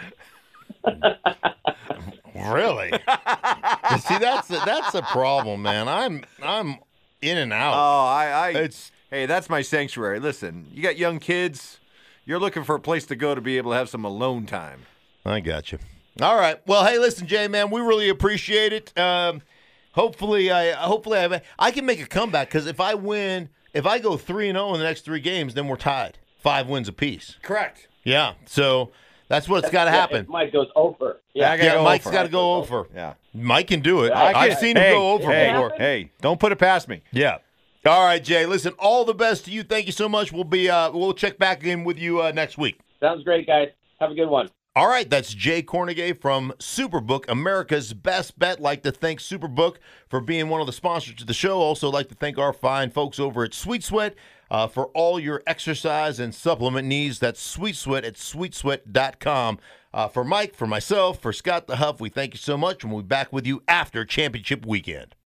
really? 2.36 2.92
See, 2.92 4.18
that's 4.18 4.50
a, 4.50 4.62
that's 4.66 4.96
a 4.96 5.02
problem, 5.02 5.62
man. 5.62 5.88
I'm 5.88 6.24
I'm 6.44 6.80
in 7.22 7.38
and 7.38 7.54
out. 7.54 7.74
Oh, 7.74 8.08
I, 8.08 8.28
I 8.28 8.50
it's 8.50 8.92
hey, 9.10 9.26
that's 9.26 9.50
my 9.50 9.62
sanctuary. 9.62 10.20
Listen, 10.20 10.68
you 10.74 10.84
got 10.84 10.98
young 10.98 11.20
kids. 11.20 11.80
You're 12.26 12.40
looking 12.40 12.66
for 12.66 12.76
a 12.76 12.80
place 12.80 13.06
to 13.06 13.16
go 13.16 13.34
to 13.34 13.40
be 13.40 13.58
able 13.58 13.72
to 13.72 13.78
have 13.78 13.88
some 13.88 14.04
alone 14.04 14.46
time. 14.46 14.82
I 15.26 15.40
got 15.40 15.72
you. 15.72 15.80
All 16.22 16.36
right. 16.36 16.60
Well, 16.68 16.86
hey, 16.86 16.98
listen, 17.00 17.28
Jay, 17.28 17.48
man, 17.48 17.70
we 17.70 17.80
really 17.80 18.10
appreciate 18.10 18.74
it. 18.74 18.98
Um, 18.98 19.42
hopefully, 19.98 20.50
I 20.50 20.72
hopefully 20.72 21.20
I 21.20 21.42
I 21.60 21.72
can 21.72 21.86
make 21.86 22.02
a 22.02 22.06
comeback 22.06 22.48
because 22.48 22.68
if 22.68 22.80
I 22.80 22.94
win, 22.94 23.50
if 23.74 23.86
I 23.86 24.00
go 24.00 24.16
three 24.16 24.48
and 24.48 24.56
zero 24.56 24.70
oh 24.70 24.74
in 24.74 24.80
the 24.80 24.86
next 24.86 25.02
three 25.02 25.20
games, 25.20 25.56
then 25.56 25.68
we're 25.68 25.76
tied, 25.76 26.20
five 26.40 26.68
wins 26.70 26.88
apiece. 26.88 27.36
Correct. 27.42 27.90
Yeah. 28.04 28.36
So 28.46 28.92
that's 29.28 29.50
what's 29.50 29.70
got 29.70 29.86
to 29.86 29.92
happen. 29.92 30.26
Yeah, 30.26 30.32
Mike 30.32 30.54
goes 30.54 30.68
over. 30.76 31.20
Yeah, 31.34 31.56
yeah 31.56 31.76
go 31.76 31.84
Mike's 31.84 32.10
got 32.10 32.24
to 32.24 32.30
go 32.30 32.56
over. 32.56 32.88
Yeah, 32.96 33.16
Mike 33.34 33.68
can 33.68 33.82
do 33.82 34.04
it. 34.04 34.10
Yeah, 34.10 34.32
I've 34.36 34.58
seen 34.60 34.78
hey, 34.78 34.92
him 34.92 34.96
go 34.96 35.12
over 35.14 35.32
hey, 35.32 35.52
before. 35.52 35.74
Hey, 35.78 36.12
don't 36.22 36.40
put 36.40 36.54
it 36.54 36.58
past 36.58 36.88
me. 36.88 37.02
Yeah. 37.12 37.40
All 37.86 38.06
right, 38.06 38.24
Jay. 38.24 38.46
Listen, 38.46 38.74
all 38.80 39.06
the 39.06 39.14
best 39.14 39.46
to 39.46 39.52
you. 39.52 39.64
Thank 39.64 39.86
you 39.86 39.92
so 39.92 40.10
much. 40.10 40.32
We'll 40.32 40.44
be 40.44 40.70
uh, 40.70 40.92
we'll 40.92 41.14
check 41.14 41.38
back 41.38 41.64
in 41.64 41.84
with 41.84 41.98
you 41.98 42.22
uh, 42.22 42.32
next 42.32 42.58
week. 42.58 42.80
Sounds 43.00 43.24
great, 43.24 43.48
guys. 43.48 43.70
Have 44.00 44.12
a 44.12 44.16
good 44.16 44.28
one. 44.28 44.50
All 44.78 44.88
right, 44.88 45.10
that's 45.10 45.34
Jay 45.34 45.64
Kornegay 45.64 46.22
from 46.22 46.54
Superbook, 46.60 47.26
America's 47.28 47.94
best 47.94 48.38
bet. 48.38 48.60
Like 48.60 48.84
to 48.84 48.92
thank 48.92 49.20
Superbook 49.20 49.78
for 50.08 50.22
being 50.22 50.50
one 50.50 50.62
of 50.62 50.68
the 50.68 50.72
sponsors 50.72 51.16
to 51.16 51.26
the 51.26 51.34
show. 51.34 51.58
Also, 51.58 51.90
like 51.90 52.10
to 52.10 52.14
thank 52.14 52.38
our 52.38 52.54
fine 52.54 52.92
folks 52.92 53.20
over 53.20 53.44
at 53.44 53.56
Sweet 53.56 53.84
Sweat. 53.84 54.14
uh, 54.52 54.68
for 54.68 54.88
all 54.90 55.20
your 55.20 55.42
exercise 55.48 56.20
and 56.20 56.36
supplement 56.36 56.88
needs. 56.88 57.18
That's 57.18 57.42
Sweet 57.42 57.76
Sweat 57.76 58.06
at 58.06 58.14
sweetsweat.com. 58.14 59.58
Uh, 59.92 60.08
for 60.08 60.24
Mike, 60.24 60.54
for 60.54 60.68
myself, 60.68 61.20
for 61.20 61.34
Scott 61.34 61.66
the 61.66 61.78
Huff, 61.78 62.00
we 62.00 62.10
thank 62.10 62.36
you 62.36 62.38
so 62.38 62.56
much, 62.56 62.84
and 62.84 62.94
we'll 62.94 63.02
be 63.02 63.08
back 63.08 63.34
with 63.34 63.48
you 63.48 63.64
after 63.68 64.06
championship 64.06 64.64
weekend. 64.64 65.16